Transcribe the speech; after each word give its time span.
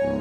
Welcome 0.00 0.14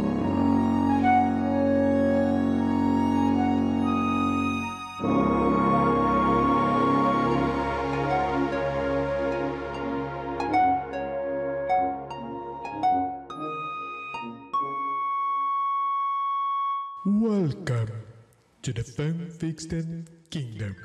to 18.63 18.73
the 18.73 18.81
Fanfiction 18.81 20.07
Kingdom. 20.31 20.75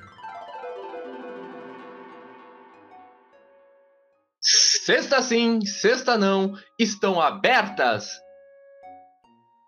Sexta 4.43 5.23
sim, 5.23 5.65
sexta 5.65 6.19
não, 6.19 6.59
estão 6.79 7.19
abertas 7.19 8.21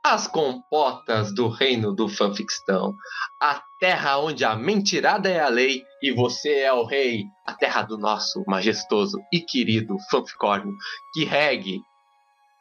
as 0.05 0.27
comportas 0.27 1.35
do 1.35 1.49
reino 1.49 1.91
do 1.91 2.11
fanfictão. 2.11 2.95
A 3.41 3.63
terra 3.81 4.19
onde 4.19 4.45
a 4.45 4.55
mentirada 4.55 5.31
é 5.31 5.41
a 5.41 5.49
lei 5.49 5.83
e 6.03 6.13
você 6.13 6.59
é 6.59 6.71
o 6.75 6.85
rei. 6.85 7.25
A 7.47 7.55
terra 7.55 7.81
do 7.81 7.97
nosso 7.97 8.45
majestoso 8.47 9.19
e 9.33 9.41
querido 9.41 9.97
fanficórnio 10.11 10.77
que 11.15 11.25
regue 11.25 11.81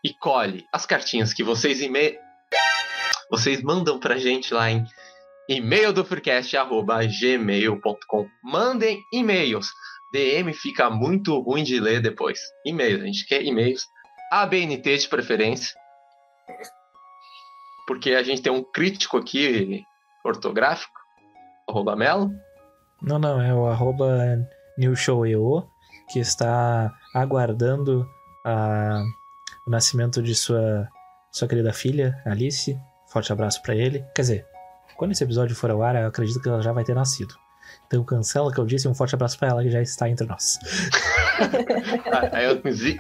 e 0.06 0.14
colhe 0.14 0.66
as 0.72 0.86
cartinhas 0.86 1.34
que 1.34 1.44
vocês 1.44 1.82
e 1.82 1.92
vocês 3.30 3.62
mandam 3.62 4.00
pra 4.00 4.18
gente 4.18 4.54
lá 4.54 4.72
em 4.72 4.86
e-mail 5.50 5.92
do 5.92 6.06
freecast@gmail.com. 6.06 8.30
Mandem 8.42 9.04
e-mails. 9.12 9.68
DM 10.14 10.54
fica 10.54 10.90
muito 10.90 11.38
ruim 11.42 11.64
de 11.64 11.78
ler 11.78 12.02
depois. 12.02 12.40
E-mails, 12.66 13.02
a 13.02 13.06
gente 13.06 13.26
quer 13.26 13.44
e-mails. 13.44 13.86
ABNT 14.32 14.98
de 14.98 15.10
preferência. 15.10 15.76
Porque 17.88 18.12
a 18.12 18.24
gente 18.24 18.42
tem 18.42 18.52
um 18.52 18.64
crítico 18.64 19.18
aqui 19.18 19.84
ortográfico. 20.24 20.94
Arroba 21.68 21.96
Melo. 21.96 22.32
Não, 23.02 23.20
não, 23.20 23.42
é 23.42 23.54
o 23.54 23.66
arroba 23.66 24.48
newshoweo, 24.78 25.68
que 26.10 26.20
está 26.20 26.94
aguardando 27.14 28.08
a, 28.46 29.04
o 29.68 29.70
nascimento 29.70 30.22
de 30.22 30.34
sua, 30.36 30.88
sua 31.32 31.48
querida 31.48 31.74
filha, 31.74 32.22
Alice. 32.26 32.78
Forte 33.12 33.32
abraço 33.32 33.62
para 33.62 33.76
ele. 33.76 34.04
Quer 34.16 34.22
dizer, 34.22 34.48
quando 34.96 35.12
esse 35.12 35.24
episódio 35.24 35.56
for 35.56 35.70
ao 35.70 35.84
ar, 35.84 35.96
eu 35.96 36.08
acredito 36.08 36.42
que 36.42 36.50
ela 36.50 36.62
já 36.62 36.72
vai 36.72 36.84
ter 36.84 36.96
nascido. 36.96 37.36
Então 37.88 38.04
cancela 38.04 38.50
o 38.50 38.52
que 38.52 38.60
eu 38.60 38.66
disse 38.66 38.88
e 38.88 38.90
um 38.90 38.96
forte 38.96 39.16
abraço 39.16 39.38
para 39.38 39.50
ela 39.50 39.64
que 39.64 39.70
já 39.70 39.82
está 39.82 40.10
entre 40.10 40.28
nós. 40.28 40.60
Ah, 42.14 42.44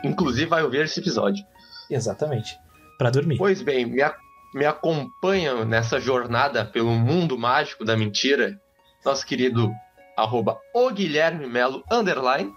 inclusive 0.03 0.47
vai 0.47 0.63
ouvir 0.63 0.83
esse 0.85 0.99
episódio. 0.99 1.45
Exatamente. 1.87 2.57
Para 2.97 3.11
dormir. 3.11 3.37
Pois 3.37 3.61
bem, 3.61 3.85
me, 3.85 4.01
me 4.53 4.65
acompanha 4.65 5.65
nessa 5.65 5.99
jornada 5.99 6.63
pelo 6.63 6.91
mundo 6.91 7.37
mágico 7.37 7.83
da 7.83 7.97
mentira 7.97 8.59
nosso 9.03 9.25
querido 9.25 9.71
arroba 10.15 10.59
o 10.73 10.89
Guilherme 10.91 11.47
Melo 11.47 11.83
underline. 11.91 12.53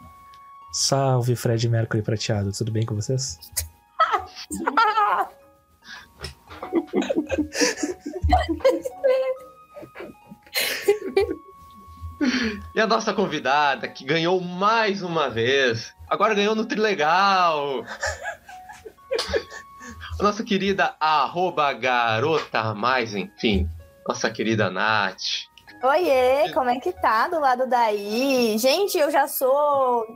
Salve 0.73 1.35
Fred 1.35 1.69
Mercury 1.69 2.03
prateado, 2.03 2.53
tudo 2.53 2.71
bem 2.71 2.85
com 2.85 2.95
vocês? 2.95 3.39
E 12.75 12.81
a 12.81 12.87
nossa 12.87 13.13
convidada, 13.13 13.89
que 13.89 14.05
ganhou 14.05 14.41
mais 14.41 15.03
uma 15.03 15.29
vez. 15.29 15.93
Agora 16.09 16.35
ganhou 16.35 16.55
no 16.55 16.65
Trilegal. 16.65 17.85
A 20.19 20.23
nossa 20.23 20.43
querida 20.43 20.95
arroba 20.99 21.73
garota 21.73 22.75
mais, 22.75 23.15
enfim. 23.15 23.69
Nossa 24.07 24.31
querida 24.31 24.71
Nath. 24.71 25.47
Oiê, 25.83 26.53
como 26.53 26.71
é 26.71 26.81
que 26.81 26.93
tá 26.93 27.29
do 27.29 27.39
lado 27.39 27.69
daí? 27.69 28.57
Gente, 28.59 28.97
eu 28.97 29.11
já 29.11 29.29
sou 29.29 30.07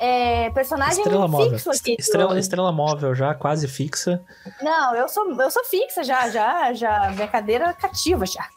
é, 0.00 0.50
personagem 0.50 0.98
estrela 0.98 1.26
fixo 1.26 1.68
móvel. 1.68 1.72
aqui. 1.72 1.96
Estrela, 1.98 2.38
estrela 2.38 2.72
móvel 2.72 3.14
já, 3.14 3.34
quase 3.34 3.66
fixa. 3.66 4.22
Não, 4.62 4.94
eu 4.94 5.08
sou, 5.08 5.30
eu 5.40 5.50
sou 5.50 5.64
fixa 5.64 6.04
já, 6.04 6.28
já, 6.30 6.72
já. 6.72 7.10
Minha 7.10 7.28
cadeira 7.28 7.72
cativa 7.72 8.24
já. 8.26 8.48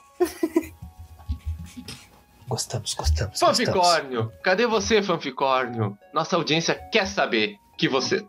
Gostamos, 2.48 2.94
gostamos. 2.94 3.38
Fanficórnio, 3.38 4.24
gostamos. 4.24 4.44
cadê 4.44 4.66
você, 4.66 5.04
Fanficórnio? 5.04 5.98
Nossa 6.14 6.38
audiência 6.38 6.76
quer 6.92 7.06
saber 7.06 7.58
o 7.74 7.78
que 7.78 7.90
você 7.90 8.26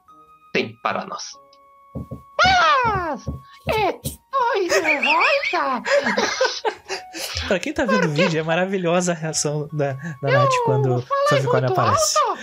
tem 0.53 0.77
para 0.83 1.07
nós. 1.07 1.33
Oi, 4.55 4.69
nervosa! 4.69 5.83
Pra 7.49 7.59
quem 7.59 7.73
tá 7.73 7.85
vendo 7.85 8.07
o 8.07 8.11
vídeo, 8.11 8.41
é 8.41 8.43
maravilhosa 8.43 9.13
a 9.13 9.15
reação 9.15 9.69
da, 9.73 9.95
da 10.23 10.31
Nath 10.31 10.53
quando 10.65 10.97
o 10.97 11.03
Fanficórnio 11.03 11.71
aparece. 11.71 12.19
Alto. 12.19 12.41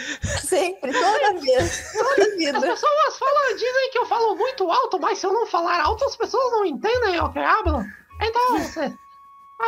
Sempre, 0.48 0.92
toda 0.92 1.40
vez, 1.40 1.94
toda 1.94 2.24
As 2.24 2.36
vida. 2.38 2.60
pessoas 2.60 3.18
falam, 3.18 3.56
dizem 3.56 3.92
que 3.92 3.98
eu 4.00 4.06
falo 4.06 4.36
muito 4.36 4.70
alto, 4.72 5.00
mas 5.00 5.20
se 5.20 5.26
eu 5.26 5.34
não 5.34 5.46
falar 5.46 5.80
alto, 5.82 6.04
as 6.06 6.16
pessoas 6.16 6.52
não 6.52 6.66
entendem 6.66 7.20
o 7.20 7.32
que 7.32 7.40
hablo. 7.40 7.84
Então, 8.22 8.56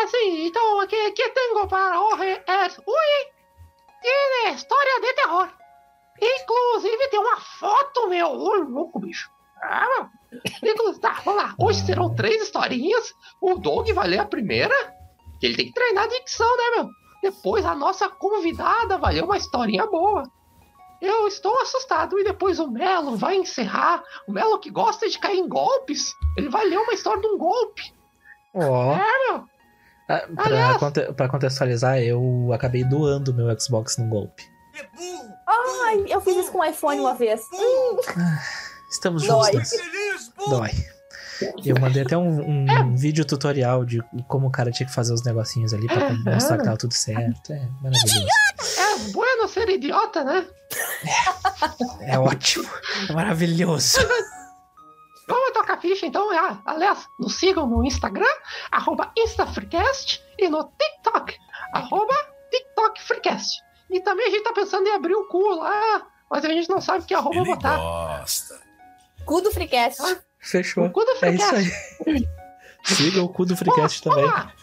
assim, 0.04 0.48
então, 0.48 0.80
o 0.80 0.88
que, 0.88 1.12
que 1.12 1.30
tenho 1.30 1.68
para 1.68 2.02
hoje 2.02 2.42
é... 2.48 2.64
Ui! 2.66 3.38
Tiene 4.02 4.56
história 4.56 5.02
de 5.02 5.14
terror. 5.14 5.50
Inclusive, 6.22 7.08
tem 7.10 7.20
uma 7.20 7.38
foto, 7.40 8.08
meu. 8.08 8.28
Ô, 8.28 8.56
louco, 8.56 9.00
bicho. 9.00 9.30
Ah, 9.62 9.86
meu. 10.32 10.40
Inclusive, 10.72 11.00
tá, 11.00 11.22
vamos 11.26 11.42
lá. 11.44 11.56
Hoje 11.58 11.86
serão 11.86 12.14
três 12.14 12.42
historinhas. 12.44 13.14
O 13.42 13.56
Doug 13.56 13.90
vai 13.92 14.08
ler 14.08 14.20
a 14.20 14.26
primeira. 14.26 14.74
Que 15.40 15.46
ele 15.48 15.56
tem 15.56 15.66
que 15.68 15.74
treinar 15.74 16.06
a 16.06 16.08
dicção, 16.08 16.48
né, 16.58 16.64
meu? 16.78 16.90
Depois 17.24 17.66
a 17.66 17.76
nossa 17.76 18.10
convidada 18.10 18.98
vai 18.98 19.14
ler 19.14 19.24
uma 19.24 19.38
historinha 19.38 19.86
boa. 19.88 20.24
Eu 21.02 21.28
estou 21.28 21.60
assustado. 21.62 22.20
E 22.20 22.24
depois 22.24 22.60
o 22.60 22.68
Melo 22.70 23.16
vai 23.16 23.36
encerrar. 23.38 24.04
O 24.28 24.32
Melo 24.32 24.60
que 24.60 24.70
gosta 24.70 25.08
de 25.10 25.18
cair 25.20 25.38
em 25.40 25.48
golpes. 25.48 26.12
Ele 26.38 26.50
vai 26.50 26.66
ler 26.66 26.78
uma 26.78 26.94
história 26.94 27.22
de 27.22 27.28
um 27.28 27.38
golpe. 27.38 27.84
Ó, 28.54 28.94
É, 28.94 29.28
meu. 29.32 29.44
ah, 30.10 30.28
pra, 30.36 30.46
Aliás- 30.46 30.78
conte- 30.78 31.14
pra 31.14 31.30
contextualizar, 31.30 32.00
eu 32.00 32.50
acabei 32.54 32.84
doando 32.84 33.34
meu 33.34 33.48
Xbox 33.60 33.98
num 33.98 34.10
golpe. 34.10 34.44
Ai, 35.48 36.06
eu 36.10 36.20
fiz 36.22 36.36
isso 36.38 36.52
com 36.52 36.60
o 36.60 36.66
iPhone 36.66 37.00
uma 37.00 37.14
vez. 37.14 37.42
Estamos 38.90 39.26
Dói. 39.26 39.54
juntos. 39.54 39.72
Dói. 40.50 40.72
Eu 41.64 41.80
mandei 41.80 42.02
até 42.02 42.18
um, 42.18 42.68
um 42.68 42.96
vídeo 42.96 43.24
tutorial 43.24 43.86
de 43.86 44.02
como 44.28 44.48
o 44.48 44.52
cara 44.52 44.72
tinha 44.72 44.88
que 44.88 44.94
fazer 44.94 45.14
os 45.14 45.24
negocinhos 45.24 45.74
ali 45.74 45.88
pra 45.88 46.14
mostrar 46.34 46.58
que 46.58 46.64
tava 46.64 46.78
tudo 46.78 46.94
certo. 46.94 47.54
É 47.54 47.70
maravilhoso. 47.82 48.28
É 48.80 49.12
bueno 49.12 49.48
ser 49.48 49.70
idiota, 49.70 50.24
né? 50.24 50.48
É 52.02 52.18
ótimo. 52.18 52.68
É 53.08 53.14
maravilhoso. 53.14 54.00
Vamos 55.28 55.52
tocar 55.52 55.80
ficha, 55.80 56.06
então. 56.06 56.32
Ah, 56.32 56.60
aliás, 56.66 57.06
nos 57.20 57.36
sigam 57.36 57.68
no 57.68 57.86
Instagram, 57.86 58.26
arroba 58.72 59.12
InstaFreecast, 59.18 60.24
e 60.40 60.48
no 60.50 60.64
TikTok, 60.64 61.36
arroba 61.74 62.14
TikTokFreecast. 62.50 63.62
E 63.90 64.00
também 64.00 64.28
a 64.28 64.30
gente 64.30 64.44
tá 64.44 64.54
pensando 64.54 64.88
em 64.88 64.96
abrir 64.96 65.16
o 65.16 65.28
cu 65.28 65.56
lá, 65.56 66.08
mas 66.32 66.44
a 66.44 66.50
gente 66.50 66.70
não 66.70 66.82
sabe 66.82 67.06
que 67.06 67.14
arroba 67.14 67.44
botar. 67.44 68.26
Cu 69.28 69.42
do 69.42 69.52
Freecast. 69.52 70.02
Fechou. 70.40 70.86
O 70.86 70.90
cu 70.92 71.04
do 71.06 71.12
É 71.12 71.14
isso 71.32 71.46
Freecast. 71.48 71.56
aí. 72.08 72.28
Siga 72.86 73.22
o 73.22 73.30
cu 73.30 73.46
do 73.46 73.56
Freecast 73.56 74.02
também. 74.02 74.24
Vamos 74.26 74.36
lá. 74.40 74.54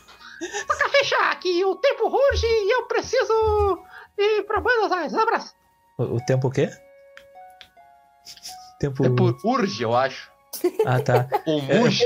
Toca 0.66 0.88
ficha, 0.88 1.36
que 1.36 1.64
o 1.64 1.76
tempo 1.76 2.08
ruge 2.08 2.46
e 2.46 2.74
eu 2.74 2.86
preciso 2.86 3.78
ir 4.18 4.42
pra 4.44 4.60
Buenos 4.60 4.90
Aires. 4.90 5.14
Abraço. 5.14 5.54
O, 5.98 6.16
o 6.16 6.20
tempo 6.26 6.48
o 6.48 6.50
quê? 6.50 6.70
Tempo. 8.80 9.08
Por 9.14 9.36
urge, 9.44 9.82
eu 9.82 9.94
acho. 9.94 10.30
Ah, 10.84 11.00
tá. 11.00 11.28
Ou 11.46 11.62
muge. 11.62 12.04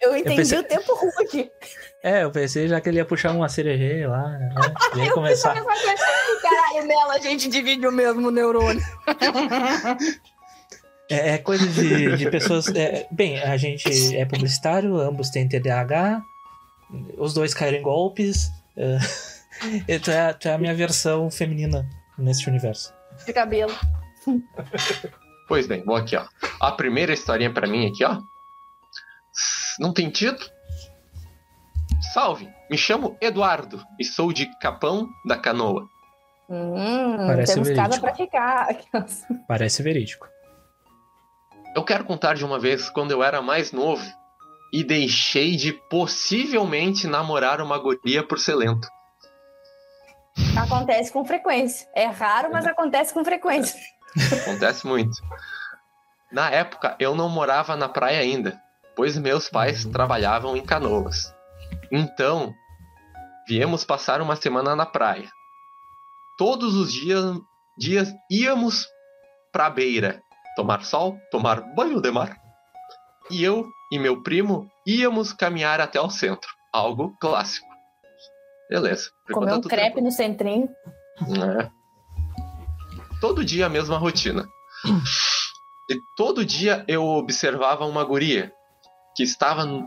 Eu 0.00 0.16
entendi 0.16 0.36
pensei- 0.36 0.58
o 0.58 0.64
tempo 0.64 0.94
rude. 0.94 1.50
É, 2.02 2.24
eu 2.24 2.30
pensei 2.30 2.66
já 2.68 2.80
que 2.80 2.88
ele 2.88 2.96
ia 2.98 3.04
puxar 3.04 3.32
uma 3.32 3.48
cerejeira 3.48 4.08
lá, 4.10 4.28
né? 4.28 4.50
Ia 4.96 5.06
Eu 5.08 5.14
começar. 5.14 5.54
Caralho, 5.54 6.86
Mela, 6.86 7.14
a 7.14 7.18
gente 7.18 7.48
divide 7.48 7.86
o 7.86 7.92
mesmo 7.92 8.30
neurônio. 8.30 8.82
É, 11.10 11.30
é 11.30 11.38
coisa 11.38 11.66
de, 11.66 12.16
de 12.16 12.30
pessoas. 12.30 12.68
é, 12.68 13.06
bem, 13.10 13.38
a 13.40 13.56
gente 13.56 14.16
é 14.16 14.24
publicitário, 14.24 14.96
ambos 14.98 15.28
têm 15.30 15.48
TDAH, 15.48 16.22
os 17.18 17.34
dois 17.34 17.52
caíram 17.52 17.78
em 17.78 17.82
golpes. 17.82 18.50
É, 18.76 18.98
e 19.94 19.98
tu, 19.98 20.10
é, 20.10 20.32
tu 20.32 20.48
é 20.48 20.54
a 20.54 20.58
minha 20.58 20.74
versão 20.74 21.30
feminina 21.30 21.88
nesse 22.16 22.48
universo. 22.48 22.94
De 23.26 23.32
cabelo. 23.32 23.74
Pois 25.48 25.66
bem, 25.66 25.84
vou 25.84 25.96
aqui, 25.96 26.16
ó. 26.16 26.24
A 26.60 26.72
primeira 26.72 27.12
historinha 27.12 27.52
pra 27.52 27.66
mim 27.66 27.88
aqui, 27.88 28.04
ó. 28.04 28.20
Não 29.78 29.92
tem 29.92 30.10
título? 30.10 30.48
Salve! 32.14 32.48
Me 32.70 32.78
chamo 32.78 33.16
Eduardo 33.20 33.82
e 33.98 34.04
sou 34.04 34.32
de 34.32 34.46
Capão 34.58 35.08
da 35.26 35.36
Canoa. 35.36 35.88
Hum, 36.48 37.16
Parece 37.26 37.54
temos 37.54 37.68
casa 37.70 38.00
verídico. 38.00 38.00
pra 38.00 38.14
ficar. 38.14 38.68
Parece 39.48 39.82
verídico. 39.82 40.28
Eu 41.74 41.84
quero 41.84 42.04
contar 42.04 42.34
de 42.34 42.44
uma 42.44 42.58
vez 42.58 42.90
quando 42.90 43.12
eu 43.12 43.22
era 43.22 43.40
mais 43.40 43.70
novo 43.70 44.04
e 44.72 44.82
deixei 44.82 45.56
de 45.56 45.72
possivelmente 45.72 47.06
namorar 47.06 47.60
uma 47.60 47.78
guria 47.78 48.26
por 48.26 48.38
ser 48.38 48.54
lento. 48.54 48.88
Acontece 50.56 51.12
com 51.12 51.24
frequência. 51.24 51.88
É 51.94 52.06
raro, 52.06 52.50
mas 52.52 52.66
acontece 52.66 53.12
com 53.12 53.24
frequência. 53.24 53.78
Acontece 54.42 54.86
muito. 54.86 55.16
Na 56.32 56.50
época, 56.50 56.96
eu 56.98 57.14
não 57.14 57.28
morava 57.28 57.76
na 57.76 57.88
praia 57.88 58.20
ainda, 58.20 58.60
pois 58.96 59.16
meus 59.16 59.48
pais 59.48 59.84
trabalhavam 59.84 60.56
em 60.56 60.64
canoas. 60.64 61.32
Então, 61.90 62.52
viemos 63.48 63.84
passar 63.84 64.20
uma 64.20 64.36
semana 64.36 64.74
na 64.76 64.86
praia. 64.86 65.30
Todos 66.36 66.74
os 66.74 66.92
dias, 66.92 67.36
dias 67.78 68.12
íamos 68.30 68.86
pra 69.52 69.68
beira, 69.68 70.22
tomar 70.56 70.84
sol, 70.84 71.18
tomar 71.30 71.60
banho 71.74 72.00
de 72.00 72.10
mar. 72.10 72.36
E 73.30 73.42
eu 73.42 73.66
e 73.92 73.98
meu 73.98 74.22
primo 74.22 74.70
íamos 74.86 75.32
caminhar 75.32 75.80
até 75.80 76.00
o 76.00 76.10
centro, 76.10 76.50
algo 76.72 77.16
clássico. 77.20 77.66
Beleza. 78.68 79.10
Comer 79.32 79.54
um 79.54 79.60
crepe 79.60 80.00
no 80.00 80.12
centrinho. 80.12 80.68
é. 81.60 81.70
Todo 83.20 83.44
dia 83.44 83.66
a 83.66 83.68
mesma 83.68 83.98
rotina. 83.98 84.48
E 85.90 86.00
todo 86.16 86.44
dia 86.44 86.84
eu 86.86 87.04
observava 87.04 87.84
uma 87.84 88.04
guria 88.04 88.52
que 89.16 89.24
estava 89.24 89.64
no, 89.64 89.86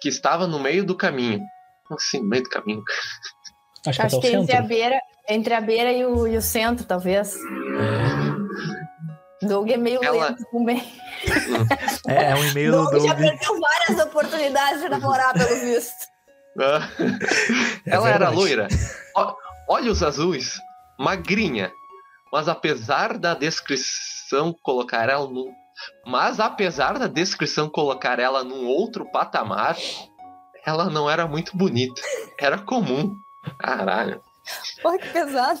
que 0.00 0.08
estava 0.08 0.46
no 0.46 0.60
meio 0.60 0.84
do 0.84 0.96
caminho. 0.96 1.40
Como 1.86 1.98
Assim, 1.98 2.20
no 2.20 2.28
meio 2.28 2.44
do 2.44 2.48
caminho. 2.48 2.82
Acho 3.86 4.00
que 4.00 4.06
Acho 4.06 4.16
é 4.16 4.20
que 4.20 4.26
até 4.28 4.38
o 4.38 4.42
entre 4.42 4.56
a 4.56 4.62
beira, 4.62 5.00
entre 5.28 5.54
a 5.54 5.60
beira 5.60 5.92
e 5.92 6.04
o, 6.04 6.26
e 6.26 6.36
o 6.36 6.42
centro, 6.42 6.86
talvez. 6.86 7.36
Doug 9.48 9.70
é 9.70 9.76
meio 9.76 10.02
Ela- 10.04 10.28
lento 10.28 10.44
também. 10.50 10.92
É, 12.08 12.30
é 12.32 12.34
um 12.34 12.44
e-mail 12.44 12.72
do 12.72 12.90
Doug 12.90 13.06
já 13.06 13.14
Doug. 13.14 13.18
perdeu 13.28 13.60
várias 13.60 14.06
oportunidades 14.06 14.80
de 14.82 14.88
namorar, 14.88 15.32
pelo 15.32 15.60
visto. 15.60 16.06
Ah. 16.60 16.88
É 17.86 17.94
Ela 17.94 18.08
era 18.10 18.28
loira, 18.30 18.68
ó- 19.16 19.34
olhos 19.68 20.02
azuis, 20.02 20.58
magrinha, 20.98 21.70
mas 22.32 22.48
apesar 22.48 23.18
da 23.18 23.34
descrição 23.34 24.54
colocar 24.62 25.08
ela 25.08 25.26
num, 25.28 25.52
mas 26.06 26.40
apesar 26.40 26.98
da 26.98 27.06
descrição 27.06 27.68
colocar 27.68 28.18
ela 28.18 28.42
num 28.42 28.66
outro 28.66 29.04
patamar, 29.10 29.76
ela 30.64 30.86
não 30.88 31.10
era 31.10 31.26
muito 31.26 31.56
bonita, 31.56 32.00
era 32.40 32.56
comum. 32.58 33.16
Caralho. 33.58 34.22
Porra, 34.82 34.98
que 34.98 35.08
pesado. 35.08 35.60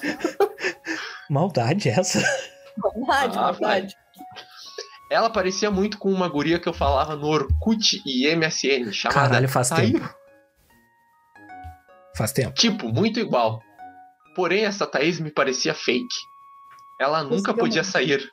Maldade 1.28 1.88
essa. 1.90 2.20
Verdade, 2.82 3.38
Ah, 3.38 3.50
verdade. 3.52 3.96
Ela 5.10 5.30
parecia 5.30 5.70
muito 5.70 5.98
com 5.98 6.10
uma 6.10 6.28
guria 6.28 6.58
que 6.58 6.68
eu 6.68 6.72
falava 6.72 7.14
no 7.14 7.26
Orkut 7.26 8.00
e 8.06 8.26
MSN, 8.34 8.92
chamada 8.92 9.28
Caralho, 9.28 9.48
faz 9.48 9.70
tempo. 9.70 10.08
Faz 12.16 12.32
tempo. 12.32 12.54
Tipo, 12.54 12.88
muito 12.88 13.18
igual. 13.20 13.60
Porém, 14.36 14.64
essa 14.64 14.86
Thaís 14.86 15.20
me 15.20 15.30
parecia 15.30 15.74
fake. 15.74 16.06
Ela 16.98 17.22
nunca 17.22 17.36
Conseguiu 17.36 17.56
podia 17.56 17.84
sair. 17.84 18.30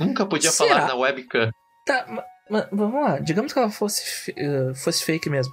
nunca 0.00 0.26
podia 0.26 0.50
Será? 0.52 0.68
falar 0.74 0.86
na 0.88 0.94
webcam. 0.94 1.50
Tá, 1.86 2.06
ma- 2.08 2.24
ma- 2.50 2.68
vamos 2.72 3.02
lá. 3.02 3.18
Digamos 3.18 3.52
que 3.52 3.58
ela 3.58 3.70
fosse, 3.70 4.32
eh, 4.36 4.72
fosse 4.74 5.04
fake 5.04 5.28
mesmo. 5.30 5.52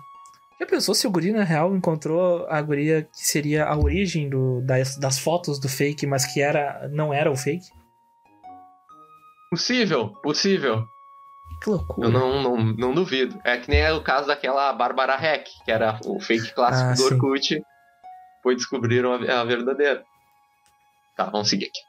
Já 0.60 0.66
pensou 0.66 0.94
se 0.94 1.07
o 1.07 1.12
guri, 1.12 1.31
na 1.31 1.44
real, 1.44 1.74
encontrou 1.75 2.45
a 2.50 2.62
guria 2.62 3.04
que 3.04 3.25
seria 3.25 3.66
a 3.66 3.77
origem 3.77 4.30
do, 4.30 4.62
das, 4.62 4.98
das 4.98 5.18
fotos 5.18 5.57
do 5.60 5.69
fake, 5.69 6.06
mas 6.06 6.25
que 6.25 6.42
era, 6.42 6.88
não 6.92 7.13
era 7.13 7.31
o 7.31 7.36
fake? 7.36 7.66
Possível, 9.50 10.10
possível. 10.22 10.88
Que 11.62 11.69
loucura. 11.69 12.07
Eu 12.07 12.12
não, 12.12 12.42
não, 12.42 12.57
não 12.57 12.94
duvido. 12.94 13.40
É 13.44 13.57
que 13.57 13.69
nem 13.69 13.80
é 13.81 13.92
o 13.92 14.04
caso 14.04 14.28
daquela 14.28 14.72
Bárbara 14.74 15.16
Hack, 15.16 15.48
que 15.66 15.72
era 15.72 16.00
o 16.06 16.19
fake 16.19 16.54
clássico 16.54 16.90
Ah, 16.90 16.94
do 16.94 16.98
sim. 16.98 17.13
Orkut. 17.16 17.62
Foi 18.44 18.56
descobriram 18.56 19.13
a, 19.13 19.42
a 19.42 19.44
verdadeira. 19.44 20.04
Tá, 21.18 21.25
vamos 21.25 21.50
seguir 21.50 21.66
aqui. 21.66 21.80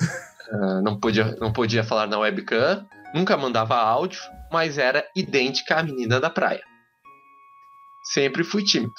Ah, 0.52 0.80
não, 0.82 0.98
podia, 0.98 1.36
não 1.36 1.52
podia 1.52 1.84
falar 1.84 2.08
na 2.08 2.18
webcam, 2.18 2.84
nunca 3.14 3.36
mandava 3.36 3.76
áudio, 3.76 4.20
mas 4.50 4.78
era 4.78 5.06
idêntica 5.14 5.76
à 5.76 5.82
menina 5.84 6.18
da 6.18 6.28
praia. 6.28 6.64
Sempre 8.02 8.42
fui 8.42 8.64
tímido. 8.64 8.92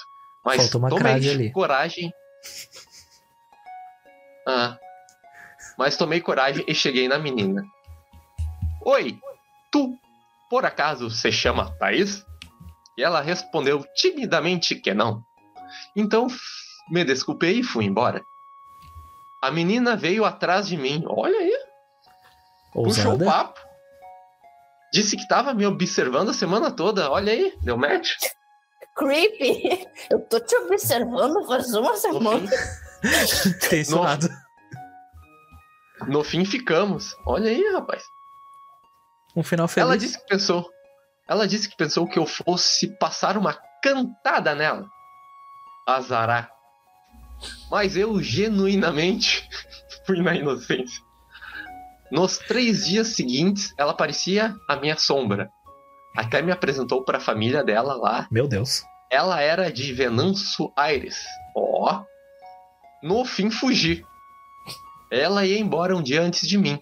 Mas 0.45 0.61
Faltou 0.61 0.79
uma 0.79 0.87
tomei 0.89 1.29
ali. 1.29 1.51
coragem. 1.51 2.09
Ah. 4.47 4.77
Mas 5.77 5.97
tomei 5.97 6.21
coragem 6.21 6.63
e 6.67 6.73
cheguei 6.73 7.07
na 7.09 7.19
menina. 7.19 7.63
Oi, 8.83 9.19
tu, 9.71 9.95
por 10.49 10.65
acaso 10.65 11.09
se 11.09 11.31
chama 11.31 11.71
Thaís? 11.77 12.25
E 12.97 13.03
ela 13.03 13.21
respondeu 13.21 13.85
timidamente 13.95 14.75
que 14.75 14.93
não. 14.93 15.23
Então 15.95 16.27
me 16.89 17.03
desculpei 17.03 17.59
e 17.59 17.63
fui 17.63 17.85
embora. 17.85 18.23
A 19.41 19.51
menina 19.51 19.95
veio 19.95 20.25
atrás 20.25 20.67
de 20.67 20.77
mim. 20.77 21.03
Olha 21.07 21.37
aí, 21.37 21.53
puxou 22.73 23.05
o 23.05 23.11
Ousada. 23.13 23.25
papo. 23.25 23.59
Disse 24.93 25.15
que 25.15 25.27
tava 25.27 25.53
me 25.53 25.65
observando 25.65 26.29
a 26.29 26.33
semana 26.33 26.69
toda. 26.69 27.09
Olha 27.09 27.31
aí, 27.31 27.57
deu 27.61 27.77
match. 27.77 28.11
Creepy. 28.97 29.87
Eu 30.09 30.19
tô 30.27 30.39
te 30.39 30.55
observando 30.57 31.45
faz 31.47 31.73
uma 31.73 31.91
No 31.91 31.97
semana. 31.97 32.49
no 36.07 36.23
fim 36.23 36.43
ficamos. 36.43 37.15
Olha 37.25 37.49
aí, 37.49 37.73
rapaz. 37.73 38.03
Um 39.35 39.43
final 39.43 39.67
feliz. 39.67 39.87
Ela 39.87 39.97
disse 39.97 40.19
que 40.19 40.27
pensou. 40.27 40.69
Ela 41.27 41.47
disse 41.47 41.69
que 41.69 41.77
pensou 41.77 42.07
que 42.07 42.19
eu 42.19 42.25
fosse 42.25 42.87
passar 42.97 43.37
uma 43.37 43.57
cantada 43.81 44.53
nela. 44.53 44.85
Azará. 45.87 46.49
Mas 47.69 47.95
eu 47.95 48.21
genuinamente 48.21 49.47
fui 50.05 50.21
na 50.21 50.35
inocência. 50.35 51.01
Nos 52.11 52.37
três 52.37 52.85
dias 52.85 53.15
seguintes, 53.15 53.73
ela 53.77 53.93
parecia 53.93 54.53
a 54.67 54.75
minha 54.75 54.97
sombra. 54.97 55.49
Até 56.15 56.41
me 56.41 56.51
apresentou 56.51 57.05
para 57.05 57.17
a 57.17 57.21
família 57.21 57.63
dela 57.63 57.95
lá. 57.95 58.27
Meu 58.29 58.47
Deus. 58.47 58.83
Ela 59.09 59.41
era 59.41 59.71
de 59.71 59.93
Venanço 59.93 60.71
Aires. 60.75 61.23
Ó. 61.55 62.03
No 63.01 63.23
fim, 63.23 63.49
fugi. 63.49 64.03
Ela 65.09 65.45
ia 65.45 65.57
embora 65.57 65.95
um 65.95 66.03
dia 66.03 66.21
antes 66.21 66.47
de 66.47 66.57
mim. 66.57 66.81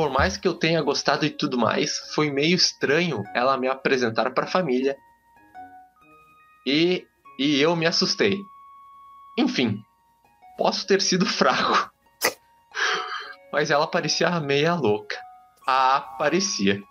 Por 0.00 0.08
mais 0.08 0.38
que 0.38 0.48
eu 0.48 0.54
tenha 0.54 0.80
gostado 0.80 1.26
e 1.26 1.30
tudo 1.30 1.58
mais, 1.58 1.98
foi 2.14 2.30
meio 2.30 2.56
estranho 2.56 3.22
ela 3.34 3.58
me 3.58 3.68
apresentar 3.68 4.30
para 4.30 4.44
a 4.44 4.50
família. 4.50 4.96
E, 6.66 7.06
e 7.38 7.60
eu 7.60 7.76
me 7.76 7.84
assustei. 7.84 8.46
Enfim, 9.36 9.84
posso 10.56 10.86
ter 10.86 11.02
sido 11.02 11.26
fraco. 11.28 11.92
Mas 13.52 13.70
ela 13.70 13.86
parecia 13.86 14.40
meia 14.40 14.74
louca. 14.74 15.20
Ah, 15.66 16.00
parecia. 16.18 16.82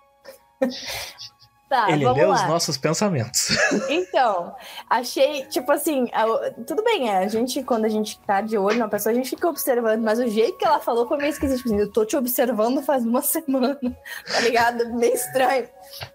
Tá, 1.70 1.92
Ele 1.92 2.10
leu 2.10 2.30
lá. 2.30 2.34
os 2.36 2.48
nossos 2.48 2.78
pensamentos. 2.78 3.50
Então, 3.90 4.56
achei, 4.90 5.46
tipo 5.46 5.72
assim, 5.72 6.10
tudo 6.66 6.84
bem, 6.84 7.10
é, 7.10 7.18
a 7.20 7.28
gente, 7.28 7.62
quando 7.64 7.86
a 7.86 7.90
gente 7.90 8.20
tá 8.22 8.42
de 8.42 8.58
olho 8.58 8.80
na 8.80 8.88
pessoa, 8.88 9.12
a 9.14 9.16
gente 9.16 9.30
fica 9.30 9.48
observando, 9.48 10.02
mas 10.02 10.18
o 10.20 10.28
jeito 10.28 10.58
que 10.58 10.66
ela 10.66 10.80
falou 10.80 11.08
foi 11.08 11.18
meio 11.18 11.30
esquisito. 11.30 11.58
Tipo 11.58 11.70
assim, 11.70 11.80
eu 11.80 11.92
tô 11.92 12.06
te 12.06 12.18
observando 12.18 12.82
faz 12.82 13.06
uma 13.06 13.22
semana, 13.24 13.78
tá 14.32 14.40
ligado? 14.42 14.94
Meio 14.96 15.14
estranho. 15.14 15.68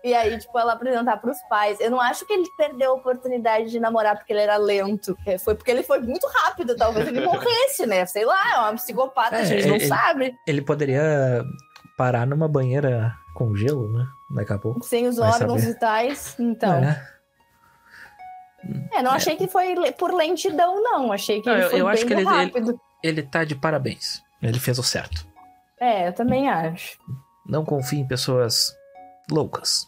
E 0.03 0.13
aí, 0.15 0.37
tipo, 0.39 0.59
ela 0.59 0.73
apresentar 0.73 1.17
pros 1.19 1.39
pais. 1.49 1.79
Eu 1.81 1.91
não 1.91 2.01
acho 2.01 2.27
que 2.27 2.33
ele 2.33 2.49
perdeu 2.57 2.91
a 2.91 2.95
oportunidade 2.95 3.71
de 3.71 3.79
namorar 3.79 4.17
porque 4.17 4.33
ele 4.33 4.41
era 4.43 4.57
lento. 4.57 5.17
É, 5.27 5.39
Foi 5.39 5.55
porque 5.55 5.71
ele 5.71 5.83
foi 5.85 6.01
muito 6.01 6.27
rápido, 6.27 6.75
talvez 6.77 7.07
ele 7.07 7.21
morresse, 7.25 7.87
né? 7.87 8.05
Sei 8.07 8.25
lá, 8.25 8.55
é 8.55 8.59
uma 8.59 8.75
psicopata, 8.75 9.37
É, 9.37 9.41
a 9.41 9.45
gente 9.45 9.67
não 9.69 9.77
ele- 9.77 9.87
sabe. 9.87 10.35
Ele 10.47 10.63
poderia 10.63 11.45
parar 11.97 12.27
numa 12.27 12.49
banheira 12.49 13.15
com 13.35 13.55
gelo, 13.55 13.91
né? 13.93 14.07
Daqui 14.31 14.53
a 14.53 14.59
pouco. 14.59 14.85
Sem 14.85 15.07
os 15.07 15.19
órgãos 15.19 15.61
saber. 15.61 15.73
vitais. 15.75 16.37
Então. 16.39 16.75
É. 16.75 17.09
É, 18.93 19.03
não 19.03 19.11
achei 19.13 19.37
que 19.37 19.47
foi 19.47 19.75
por 19.93 20.13
lentidão, 20.15 20.83
não. 20.83 21.13
Achei 21.13 21.43
que 21.43 21.49
Não, 21.49 21.57
ele 21.57 21.65
eu- 21.67 21.71
foi 21.71 21.81
eu 21.81 21.85
bem 21.85 21.95
acho 21.95 22.07
que 22.07 22.13
ele- 22.15 22.25
rápido. 22.25 22.81
Ele 23.03 23.23
tá 23.23 23.45
de 23.45 23.55
parabéns. 23.55 24.23
Ele 24.41 24.59
fez 24.59 24.79
o 24.79 24.83
certo. 24.83 25.27
É, 25.79 26.09
eu 26.09 26.13
também 26.15 26.49
acho. 26.49 26.99
Não 27.47 27.65
confie 27.65 27.99
em 28.01 28.07
pessoas 28.09 28.75
loucas. 29.31 29.87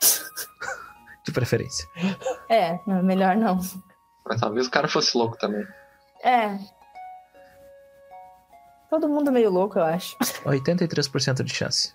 de 1.24 1.32
preferência. 1.32 1.86
É, 2.48 2.78
melhor 3.02 3.36
não. 3.36 3.58
Mas 4.26 4.40
talvez 4.40 4.66
o 4.66 4.70
cara 4.70 4.88
fosse 4.88 5.16
louco 5.16 5.38
também. 5.38 5.64
É. 6.22 6.58
Todo 8.90 9.08
mundo 9.08 9.30
meio 9.30 9.50
louco, 9.50 9.78
eu 9.78 9.84
acho. 9.84 10.16
83% 10.44 11.42
de 11.44 11.54
chance. 11.54 11.94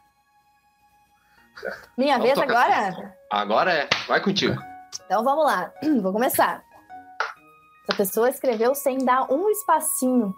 Minha 1.97 2.17
vez 2.19 2.37
agora? 2.37 3.15
Agora 3.31 3.73
é. 3.73 3.89
Vai 4.07 4.21
contigo. 4.21 4.61
Então 5.05 5.23
vamos 5.23 5.45
lá. 5.45 5.71
Vou 6.01 6.13
começar. 6.13 6.63
Essa 7.87 7.97
pessoa 7.97 8.29
escreveu 8.29 8.73
sem 8.73 8.97
dar 9.03 9.31
um 9.31 9.49
espacinho. 9.49 10.33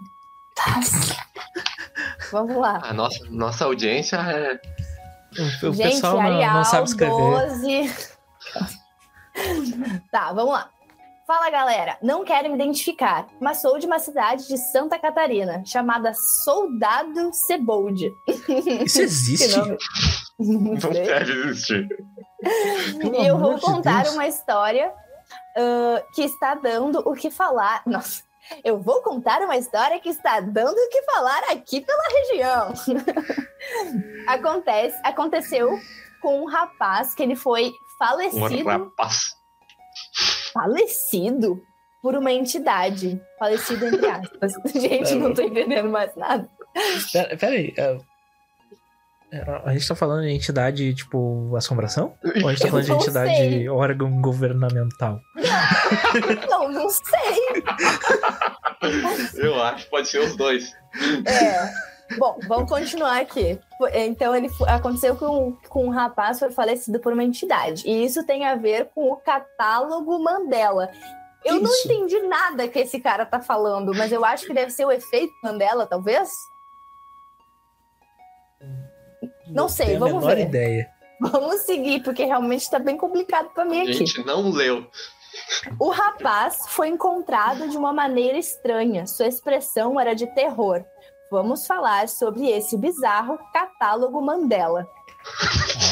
Vamos 2.32 2.58
lá. 2.58 2.82
A 2.84 2.94
nossa, 2.94 3.24
nossa 3.30 3.66
audiência 3.66 4.18
é 4.18 4.60
O, 5.64 5.70
o 5.70 5.74
Gente, 5.74 5.94
pessoal 5.94 6.14
não, 6.16 6.22
Arial, 6.22 6.54
não 6.56 6.64
sabe 6.64 6.88
escrever. 6.88 7.14
12. 7.14 7.96
tá, 10.12 10.34
vamos 10.34 10.54
lá. 10.54 10.70
Fala 11.28 11.50
galera, 11.50 11.98
não 12.02 12.24
quero 12.24 12.48
me 12.48 12.56
identificar, 12.56 13.28
mas 13.38 13.62
sou 13.62 13.78
de 13.78 13.86
uma 13.86 14.00
cidade 14.00 14.48
de 14.48 14.58
Santa 14.58 14.98
Catarina, 14.98 15.62
chamada 15.66 16.14
Soldado 16.14 17.34
Cebold. 17.34 18.10
Isso 18.86 19.02
existe? 19.02 19.58
Nome? 19.60 19.78
Não 20.40 20.74
Não 20.74 20.90
deve 20.94 21.34
existir. 21.34 21.86
E 23.14 23.28
eu 23.28 23.38
vou 23.38 23.60
contar 23.60 24.04
Deus. 24.04 24.16
uma 24.16 24.26
história 24.26 24.94
ah, 25.58 26.02
que 26.14 26.22
está 26.22 26.56
dando 26.56 27.00
o 27.00 27.14
que 27.14 27.30
falar. 27.30 27.82
Nossa, 27.86 28.24
eu 28.64 28.80
vou 28.80 29.02
contar 29.02 29.42
uma 29.42 29.58
história 29.58 30.00
que 30.00 30.08
está 30.08 30.40
dando 30.40 30.78
o 30.78 30.90
que 30.90 31.02
falar 31.02 31.44
aqui 31.52 31.82
pela 31.82 32.04
região. 32.10 32.74
Acontece, 34.28 34.98
aconteceu 35.04 35.78
com 36.22 36.42
um 36.42 36.46
rapaz 36.46 37.14
que 37.14 37.22
ele 37.22 37.36
foi 37.36 37.68
Um 37.68 37.98
falecido, 37.98 38.70
rapaz. 38.70 39.36
Falecido 40.58 41.62
por 42.02 42.16
uma 42.16 42.32
entidade. 42.32 43.22
Falecido 43.38 43.86
entre 43.86 44.08
aspas. 44.08 44.54
Gente, 44.74 45.16
não 45.16 45.34
tô 45.34 45.44
entendendo 45.44 45.90
mais 45.90 46.16
nada. 46.16 46.50
Pera, 47.12 47.38
pera 47.38 47.56
aí. 47.56 47.74
é, 47.78 47.98
é, 49.32 49.62
A 49.66 49.74
gente 49.74 49.88
tá 49.88 49.96
falando 49.96 50.24
de 50.24 50.32
entidade 50.32 50.94
tipo 50.96 51.56
assombração? 51.56 52.16
Ou 52.42 52.50
a 52.50 52.54
gente 52.54 52.62
tá 52.62 52.70
falando 52.70 52.86
de 52.86 52.92
entidade 52.92 53.36
sei. 53.36 53.70
órgão 53.70 54.22
governamental? 54.22 55.20
Não, 56.50 56.72
não 56.72 56.90
sei. 56.90 57.64
Eu 59.44 59.62
acho 59.62 59.86
que 59.86 59.92
pode 59.92 60.08
ser 60.08 60.20
os 60.20 60.36
dois. 60.36 60.72
É. 61.26 61.97
Bom, 62.18 62.40
vamos 62.48 62.70
continuar 62.70 63.20
aqui. 63.20 63.60
Então, 63.94 64.36
ele 64.36 64.50
aconteceu 64.68 65.16
com, 65.16 65.58
com 65.68 65.86
um 65.86 65.90
rapaz 65.90 66.40
foi 66.40 66.52
falecido 66.52 67.00
por 67.00 67.12
uma 67.12 67.24
entidade. 67.24 67.84
E 67.86 68.06
isso 68.06 68.26
tem 68.26 68.46
a 68.46 68.56
ver 68.56 68.90
com 68.96 69.12
o 69.12 69.18
catálogo 69.18 70.18
Mandela. 70.20 70.90
Eu 71.44 71.62
não 71.62 71.72
Isso. 71.72 71.88
entendi 71.88 72.20
nada 72.22 72.68
que 72.68 72.80
esse 72.80 73.00
cara 73.00 73.26
tá 73.26 73.40
falando, 73.40 73.94
mas 73.96 74.12
eu 74.12 74.26
acho 74.26 74.46
que 74.46 74.54
deve 74.54 74.72
ser 74.72 74.86
o 74.86 74.92
efeito 74.92 75.34
Mandela, 75.44 75.86
talvez? 75.86 76.30
Não 79.48 79.70
sei, 79.70 79.88
tenho 79.88 79.98
a 79.98 80.08
vamos 80.08 80.24
menor 80.24 80.36
ver. 80.36 80.48
ideia. 80.48 80.90
Vamos 81.20 81.62
seguir, 81.62 82.04
porque 82.04 82.26
realmente 82.26 82.70
tá 82.70 82.80
bem 82.80 82.98
complicado 82.98 83.50
pra 83.50 83.66
mim 83.66 83.80
A 83.80 83.84
aqui. 83.84 83.94
gente 83.94 84.26
não 84.26 84.50
leu. 84.50 84.86
O 85.80 85.90
rapaz 85.90 86.66
foi 86.68 86.90
encontrado 86.90 87.70
de 87.70 87.78
uma 87.78 87.94
maneira 87.94 88.38
estranha. 88.38 89.08
Sua 89.08 89.28
expressão 89.28 90.00
era 90.00 90.14
de 90.14 90.28
terror. 90.28 90.84
Vamos 91.30 91.68
falar 91.68 92.08
sobre 92.08 92.50
esse 92.50 92.78
bizarro 92.78 93.38
catálogo 93.54 94.22
Mandela. 94.22 94.88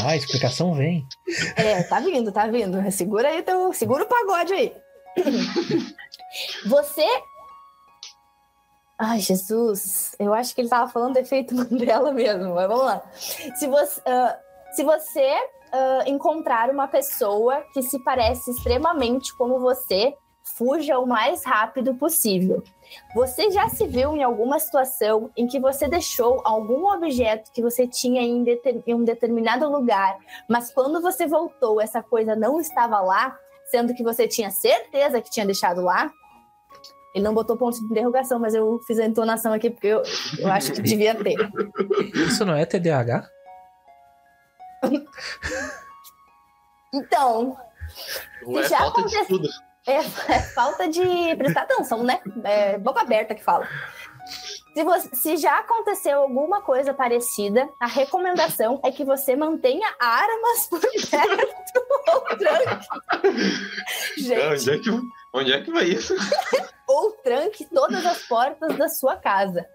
Ah, 0.04 0.10
a 0.10 0.16
explicação 0.16 0.74
vem. 0.74 1.06
É, 1.56 1.84
tá 1.84 2.00
vindo, 2.00 2.32
tá 2.32 2.48
vindo. 2.48 2.80
Segura 2.92 3.30
aí, 3.30 3.42
teu, 3.42 3.74
segura 3.74 4.04
o 4.04 4.08
pagode 4.08 4.54
aí. 4.54 4.74
Você. 6.68 7.06
Ai, 8.98 9.20
Jesus. 9.20 10.16
Eu 10.20 10.34
acho 10.34 10.56
que 10.56 10.62
ele 10.62 10.70
tava 10.70 10.90
falando 10.90 11.14
do 11.14 11.20
efeito 11.20 11.54
Mandela 11.54 12.12
mesmo, 12.12 12.56
mas 12.56 12.68
vamos 12.68 12.86
lá. 12.86 13.04
Se 13.16 13.68
você, 13.68 14.02
ah, 14.06 14.40
se 14.74 14.84
você 14.84 15.34
ah, 15.72 16.04
encontrar 16.08 16.70
uma 16.70 16.88
pessoa 16.88 17.62
que 17.74 17.82
se 17.82 18.00
parece 18.04 18.52
extremamente 18.52 19.36
como 19.36 19.60
você, 19.60 20.14
fuja 20.44 21.00
o 21.00 21.06
mais 21.06 21.44
rápido 21.44 21.96
possível. 21.96 22.64
Você 23.14 23.50
já 23.52 23.68
se 23.70 23.86
viu 23.88 24.16
em 24.16 24.24
alguma 24.24 24.60
situação 24.60 25.30
em 25.36 25.48
que 25.48 25.60
você 25.60 25.88
deixou 25.88 26.42
algum 26.46 26.88
objeto 26.94 27.52
que 27.52 27.62
você 27.62 27.88
tinha 27.88 28.22
em, 28.22 28.44
deter- 28.44 28.82
em 28.86 28.94
um 28.94 29.04
determinado 29.04 29.70
lugar, 29.70 30.18
mas 30.48 30.72
quando 30.72 31.02
você 31.02 31.26
voltou, 31.26 31.80
essa 31.82 32.02
coisa 32.04 32.36
não 32.36 32.60
estava 32.60 33.00
lá, 33.02 33.38
sendo 33.72 33.94
que 33.94 34.04
você 34.04 34.28
tinha 34.28 34.52
certeza 34.52 35.22
que 35.22 35.30
tinha 35.30 35.46
deixado 35.46 35.82
lá? 35.82 36.12
Ele 37.14 37.24
não 37.24 37.34
botou 37.34 37.56
ponto 37.58 37.80
de 37.80 37.86
interrogação, 37.86 38.38
mas 38.40 38.54
eu 38.54 38.78
fiz 38.86 39.00
a 39.00 39.06
entonação 39.06 39.54
aqui 39.54 39.70
porque 39.70 39.88
eu, 39.88 40.04
eu 40.38 40.48
acho 40.52 40.74
que 40.74 40.82
devia 40.82 41.16
ter. 41.16 41.36
Isso 42.14 42.44
não 42.46 42.54
é 42.56 42.66
TDAH? 42.66 43.28
Então, 46.94 47.58
Ou 48.46 48.60
é 48.60 48.70
Já 48.70 48.78
falta 48.78 49.04
de 49.04 49.16
aconteceu. 49.18 49.22
estudo. 49.24 49.50
É, 49.88 49.98
é 49.98 50.40
falta 50.54 50.88
de 50.88 51.36
prestar 51.38 51.62
atenção, 51.62 52.04
né? 52.04 52.20
É 52.44 52.78
boca 52.78 53.02
aberta 53.02 53.36
que 53.36 53.44
fala. 53.44 53.68
Se, 54.74 54.84
você- 54.84 55.16
se 55.16 55.38
já 55.38 55.60
aconteceu 55.60 56.20
alguma 56.22 56.62
coisa 56.62 56.94
parecida, 56.94 57.70
a 57.80 57.86
recomendação 57.86 58.80
é 58.84 58.92
que 58.92 59.06
você 59.06 59.36
mantenha 59.36 59.88
armas 60.00 60.68
por 60.68 60.82
perto 60.82 61.86
ou 62.14 62.22
tranque. 62.38 62.88
Gente, 64.18 64.42
Onde 64.44 64.70
é, 64.72 64.80
que, 64.80 64.90
onde 65.34 65.54
é 65.54 65.62
que 65.62 65.72
vai 65.72 65.86
isso? 65.86 66.16
ou 66.88 67.12
tranque 67.24 67.66
todas 67.74 68.06
as 68.06 68.24
portas 68.24 68.76
da 68.76 68.90
sua 68.90 69.16
casa. 69.18 69.66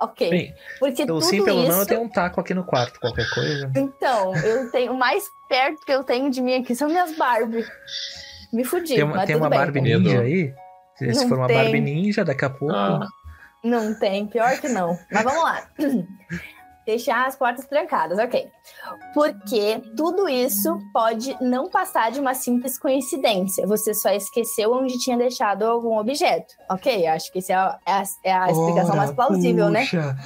Ok. 0.00 0.28
Bem, 0.28 0.54
porque 0.78 1.06
tudo 1.06 1.22
sim, 1.22 1.42
pelo 1.44 1.60
isso. 1.62 1.70
não, 1.72 1.80
eu 1.80 1.86
tenho 1.86 2.02
um 2.02 2.08
taco 2.08 2.40
aqui 2.40 2.52
no 2.52 2.64
quarto, 2.64 3.00
qualquer 3.00 3.28
coisa. 3.30 3.70
Então, 3.76 4.34
eu 4.36 4.70
tenho 4.70 4.92
o 4.92 4.96
mais 4.98 5.30
perto 5.48 5.84
que 5.86 5.92
eu 5.92 6.04
tenho 6.04 6.30
de 6.30 6.42
mim 6.42 6.54
aqui 6.60 6.74
são 6.74 6.88
minhas 6.88 7.16
Barbie. 7.16 7.64
Me 8.56 8.64
fudi, 8.64 8.94
Tem 8.94 9.04
uma, 9.04 9.16
mas 9.16 9.26
tem 9.26 9.34
tudo 9.36 9.42
uma 9.42 9.50
bem. 9.50 9.58
Barbie 9.58 9.80
Medo. 9.80 10.00
ninja 10.04 10.20
aí? 10.20 10.54
Se, 10.96 11.28
for 11.28 11.38
uma 11.38 11.46
tem. 11.46 11.56
Barbie 11.56 11.80
ninja, 11.80 12.24
daqui 12.24 12.44
a 12.44 12.50
pouco. 12.50 12.74
Ah. 12.74 13.06
Não 13.62 13.94
tem, 13.98 14.26
pior 14.26 14.58
que 14.60 14.68
não. 14.68 14.98
Mas 15.12 15.22
vamos 15.24 15.42
lá. 15.42 15.62
Deixar 16.86 17.26
as 17.26 17.34
portas 17.34 17.66
trancadas, 17.66 18.16
ok. 18.16 18.48
Porque 19.12 19.82
tudo 19.96 20.28
isso 20.28 20.78
pode 20.92 21.36
não 21.42 21.68
passar 21.68 22.12
de 22.12 22.20
uma 22.20 22.32
simples 22.32 22.78
coincidência. 22.78 23.66
Você 23.66 23.92
só 23.92 24.08
esqueceu 24.10 24.72
onde 24.72 24.96
tinha 25.00 25.16
deixado 25.18 25.64
algum 25.64 25.98
objeto. 25.98 26.54
Ok, 26.70 27.04
acho 27.08 27.32
que 27.32 27.40
essa 27.40 27.52
é 27.52 27.56
a, 27.56 27.78
é 27.84 27.92
a- 27.92 28.02
é 28.24 28.32
a 28.32 28.50
explicação 28.52 28.90
Ora, 28.90 28.96
mais 28.98 29.12
plausível, 29.12 29.68
né? 29.68 29.80
puxa. 29.80 30.16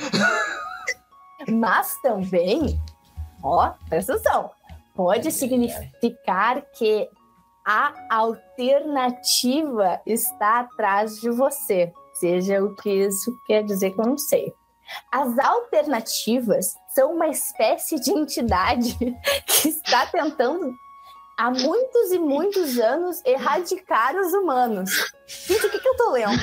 Mas 1.49 1.95
também, 2.03 2.79
ó, 3.43 3.73
presta 3.89 4.13
atenção, 4.13 4.51
pode 4.95 5.33
significar 5.33 6.61
que 6.77 7.09
a 7.71 7.95
alternativa 8.11 10.01
está 10.05 10.59
atrás 10.61 11.21
de 11.21 11.31
você. 11.31 11.93
Seja 12.15 12.61
o 12.65 12.75
que 12.75 12.91
isso 12.91 13.41
quer 13.47 13.63
dizer 13.63 13.93
que 13.93 14.01
eu 14.01 14.07
não 14.07 14.19
sei. 14.19 14.53
As 15.13 15.39
alternativas 15.39 16.75
são 16.93 17.15
uma 17.15 17.29
espécie 17.29 18.01
de 18.01 18.11
entidade 18.11 18.99
que 19.47 19.69
está 19.69 20.05
tentando 20.07 20.75
há 21.39 21.49
muitos 21.53 22.11
e 22.11 22.19
muitos 22.19 22.77
anos 22.77 23.25
erradicar 23.25 24.17
os 24.17 24.33
humanos. 24.33 24.91
Gente, 25.29 25.67
o 25.67 25.71
que, 25.71 25.79
que 25.79 25.89
eu 25.89 25.97
tô 25.97 26.11
lendo? 26.11 26.41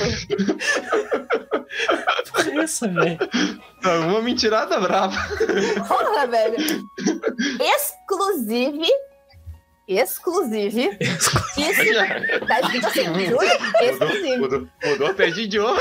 Porra, 2.32 2.50
é 2.50 2.56
essa, 2.64 2.88
velho? 2.88 3.18
Uma 4.08 4.22
mentirada 4.22 4.80
brava. 4.80 5.14
Porra, 5.86 6.26
velho. 6.26 6.56
Exclusive. 7.60 8.88
Exclusive. 9.88 10.98
Isso 11.00 12.46
tá 12.46 12.60
escrito 12.60 12.86
assim? 12.86 13.08
Mudou, 13.08 13.42
Exclusive. 13.42 14.36
mudou, 14.36 14.68
mudou 14.84 15.06
até 15.08 15.30
de 15.30 15.40
idioma. 15.42 15.80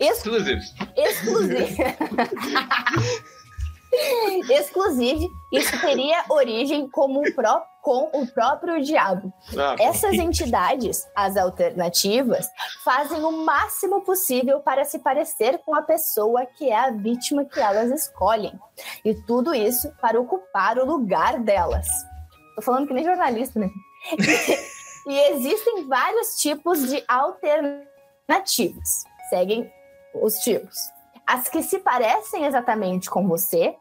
Exclusive. 0.00 0.60
Exclusive. 0.96 1.76
Exclusive, 4.50 5.28
isso 5.52 5.80
teria 5.80 6.24
origem 6.28 6.88
como 6.90 7.20
o 7.20 7.34
pró- 7.34 7.62
com 7.84 8.08
o 8.14 8.26
próprio 8.26 8.82
diabo. 8.82 9.30
Ah, 9.58 9.76
Essas 9.78 10.14
entidades, 10.14 11.06
as 11.14 11.36
alternativas, 11.36 12.48
fazem 12.82 13.22
o 13.22 13.44
máximo 13.44 14.00
possível 14.00 14.60
para 14.60 14.86
se 14.86 14.98
parecer 15.00 15.58
com 15.66 15.74
a 15.74 15.82
pessoa 15.82 16.46
que 16.46 16.70
é 16.70 16.76
a 16.76 16.90
vítima 16.90 17.44
que 17.44 17.60
elas 17.60 17.90
escolhem. 17.90 18.58
E 19.04 19.14
tudo 19.26 19.54
isso 19.54 19.94
para 20.00 20.18
ocupar 20.18 20.78
o 20.78 20.86
lugar 20.86 21.38
delas. 21.40 21.86
Tô 22.56 22.62
falando 22.62 22.86
que 22.86 22.94
nem 22.94 23.04
jornalista, 23.04 23.60
né? 23.60 23.68
e 25.06 25.18
existem 25.32 25.86
vários 25.86 26.36
tipos 26.36 26.88
de 26.88 27.04
alternativas. 27.06 29.04
Seguem 29.28 29.70
os 30.14 30.36
tipos. 30.36 30.74
As 31.26 31.50
que 31.50 31.62
se 31.62 31.80
parecem 31.80 32.46
exatamente 32.46 33.10
com 33.10 33.28
você, 33.28 33.76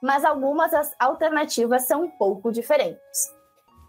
mas 0.00 0.24
algumas 0.24 0.72
alternativas 0.98 1.86
são 1.86 2.04
um 2.04 2.10
pouco 2.10 2.50
diferentes. 2.50 3.41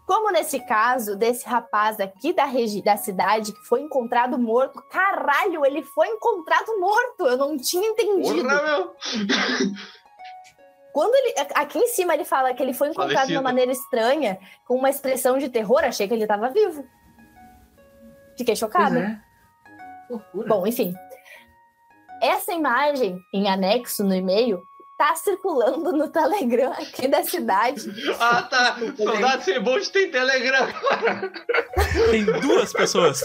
Como 0.06 0.30
nesse 0.30 0.60
caso 0.60 1.16
desse 1.16 1.46
rapaz 1.46 1.98
aqui 1.98 2.32
da, 2.32 2.44
regi 2.44 2.82
da 2.82 2.96
cidade 2.96 3.52
que 3.52 3.64
foi 3.66 3.80
encontrado 3.80 4.38
morto. 4.38 4.82
Caralho, 4.90 5.64
ele 5.64 5.82
foi 5.82 6.08
encontrado 6.08 6.78
morto! 6.78 7.26
Eu 7.26 7.38
não 7.38 7.56
tinha 7.56 7.88
entendido. 7.88 8.42
Porra, 8.42 8.62
meu. 8.62 8.94
Quando 10.92 11.14
ele. 11.14 11.34
Aqui 11.54 11.78
em 11.78 11.88
cima 11.88 12.14
ele 12.14 12.24
fala 12.24 12.52
que 12.54 12.62
ele 12.62 12.74
foi 12.74 12.88
encontrado 12.88 13.08
de 13.12 13.14
Falecido. 13.14 13.38
uma 13.40 13.42
maneira 13.42 13.72
estranha, 13.72 14.38
com 14.66 14.76
uma 14.76 14.90
expressão 14.90 15.38
de 15.38 15.48
terror, 15.48 15.82
achei 15.84 16.06
que 16.06 16.14
ele 16.14 16.22
estava 16.24 16.50
vivo. 16.50 16.84
Fiquei 18.36 18.54
Pois 18.54 18.58
chocada. 18.58 19.20
é. 20.10 20.44
Bom, 20.46 20.66
enfim. 20.66 20.94
essa 22.22 22.52
imagem 22.52 23.18
em 23.32 23.48
anexo 23.48 24.04
no 24.04 24.14
e-mail 24.14 24.62
tá 24.96 25.14
circulando 25.16 25.92
no 25.92 26.08
Telegram 26.08 26.72
aqui 26.72 27.08
da 27.08 27.22
cidade. 27.24 27.82
Ah, 28.20 28.42
tá. 28.42 28.76
Soldado 28.96 29.42
Cebolte 29.42 29.90
tem 29.90 30.10
Telegram. 30.10 30.68
Tem 32.10 32.24
duas 32.40 32.72
pessoas. 32.72 33.20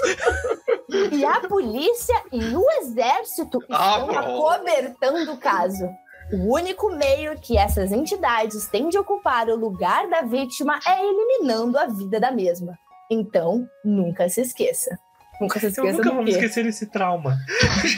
E 1.12 1.24
a 1.24 1.42
polícia 1.42 2.16
e 2.32 2.44
o 2.56 2.66
exército 2.82 3.60
Ah, 3.70 4.00
estão 4.00 4.08
pronto. 4.08 4.48
acobertando 4.48 5.32
o 5.34 5.38
caso. 5.38 5.88
O 6.32 6.54
único 6.56 6.90
meio 6.96 7.40
que 7.40 7.58
essas 7.58 7.92
entidades 7.92 8.68
têm 8.68 8.90
de 8.90 8.98
ocupar 8.98 9.48
o 9.50 9.56
lugar 9.56 10.08
da 10.10 10.22
vítima 10.22 10.80
é 10.86 11.04
eliminando 11.06 11.78
a 11.78 11.86
vida 11.88 12.20
da 12.20 12.32
mesma. 12.32 12.78
Então, 13.12 13.68
nunca 13.84 14.30
se 14.30 14.42
esqueça. 14.42 14.98
Nunca 15.42 15.60
se 15.60 15.66
Eu 15.68 15.70
esqueça 15.70 15.98
nunca 15.98 16.10
do 16.10 16.16
vou 16.18 16.26
quê? 16.26 16.32
esquecer 16.32 16.66
esse 16.68 16.86
trauma. 16.88 17.38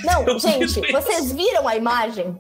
Não, 0.06 0.24
Eu 0.28 0.40
gente, 0.40 0.80
vocês 0.92 1.32
viram 1.34 1.68
a 1.68 1.76
imagem? 1.76 2.40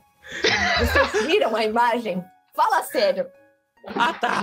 Vocês 0.79 1.25
viram 1.25 1.55
a 1.55 1.63
imagem? 1.63 2.23
Fala 2.55 2.83
sério. 2.83 3.27
Ah, 3.95 4.13
tá. 4.13 4.41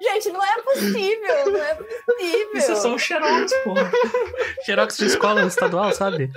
Gente, 0.00 0.30
não 0.30 0.42
é 0.44 0.62
possível, 0.62 1.52
não 1.52 1.62
é 1.62 1.74
possível. 1.74 2.50
Isso 2.54 2.72
é 2.72 2.76
só 2.76 2.88
um 2.88 2.98
xerox, 2.98 3.52
pô. 3.64 3.74
Xerox 4.64 4.96
de 4.96 5.06
escola 5.06 5.44
estadual, 5.46 5.92
sabe? 5.92 6.30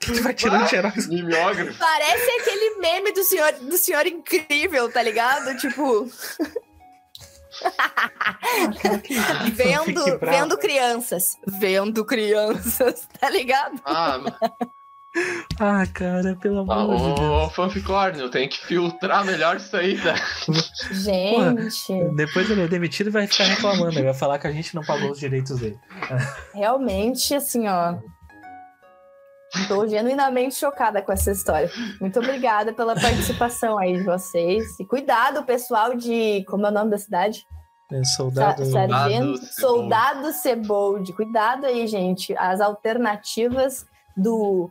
Quem 0.00 0.14
que 0.14 0.20
vai 0.20 0.34
tirando 0.34 0.68
xerox? 0.68 1.06
Mimeógrafo. 1.08 1.78
Parece 1.78 2.30
aquele 2.40 2.78
meme 2.78 3.12
do 3.12 3.24
senhor, 3.24 3.52
do 3.52 3.76
senhor 3.76 4.06
incrível, 4.06 4.90
tá 4.90 5.02
ligado? 5.02 5.56
Tipo, 5.56 6.08
vendo, 9.54 10.18
vendo 10.20 10.58
crianças. 10.58 11.36
Vendo 11.46 12.04
crianças, 12.04 13.08
tá 13.18 13.30
ligado? 13.30 13.80
Ah, 13.84 14.20
Ah, 15.60 15.84
cara, 15.92 16.36
pelo 16.36 16.58
ah, 16.70 16.82
amor 16.82 16.96
de 16.96 17.20
Deus. 17.20 17.20
ô, 17.20 17.50
fanficórnio, 17.50 18.30
tem 18.30 18.48
que 18.48 18.64
filtrar 18.64 19.24
melhor 19.24 19.56
isso 19.56 19.76
aí, 19.76 20.00
tá? 20.00 20.14
Gente, 20.94 22.14
Depois 22.14 22.48
ele 22.48 22.62
é 22.62 22.68
demitido 22.68 23.08
e 23.08 23.10
vai 23.10 23.26
ficar 23.26 23.44
reclamando. 23.44 23.98
Ele 23.98 24.04
vai 24.04 24.14
falar 24.14 24.38
que 24.38 24.46
a 24.46 24.52
gente 24.52 24.72
não 24.76 24.84
pagou 24.84 25.10
os 25.10 25.18
direitos 25.18 25.58
dele. 25.58 25.76
realmente, 26.54 27.34
assim, 27.34 27.66
ó. 27.66 27.96
Tô 29.66 29.86
genuinamente 29.88 30.54
chocada 30.54 31.02
com 31.02 31.10
essa 31.10 31.32
história. 31.32 31.70
Muito 32.00 32.18
obrigada 32.20 32.72
pela 32.72 32.94
participação 32.94 33.78
aí 33.78 33.96
de 33.96 34.04
vocês. 34.04 34.78
E 34.78 34.84
cuidado, 34.84 35.42
pessoal 35.42 35.96
de. 35.96 36.44
Como 36.46 36.66
é 36.66 36.68
o 36.68 36.72
nome 36.72 36.90
da 36.90 36.98
cidade? 36.98 37.44
É, 37.90 38.04
Sa- 38.04 38.16
soldado. 38.16 38.64
Sargento, 38.66 39.38
Cebold. 39.38 39.54
Soldado 39.54 40.32
Cebold. 40.32 41.12
Cuidado 41.14 41.66
aí, 41.66 41.86
gente. 41.86 42.36
As 42.36 42.60
alternativas 42.60 43.86
do, 44.14 44.70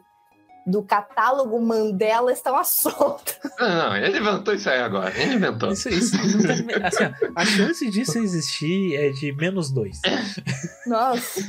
do 0.69 0.83
catálogo 0.83 1.57
Mandela 1.61 2.29
estão 2.31 2.57
à 2.57 2.63
solta. 2.65 3.33
Não, 3.57 3.69
não, 3.89 3.95
ele 3.95 4.19
inventou 4.19 4.53
isso 4.53 4.69
aí 4.69 4.81
agora. 4.81 5.17
Ele 5.17 5.35
inventou. 5.35 5.71
Isso, 5.71 5.87
isso, 5.87 6.11
tem- 6.45 6.67
assim, 6.83 7.05
ó, 7.05 7.31
a 7.35 7.45
chance 7.45 7.89
disso 7.89 8.19
existir 8.19 8.95
é 8.97 9.09
de 9.09 9.31
menos 9.31 9.71
dois. 9.71 10.01
Nossa. 10.85 11.39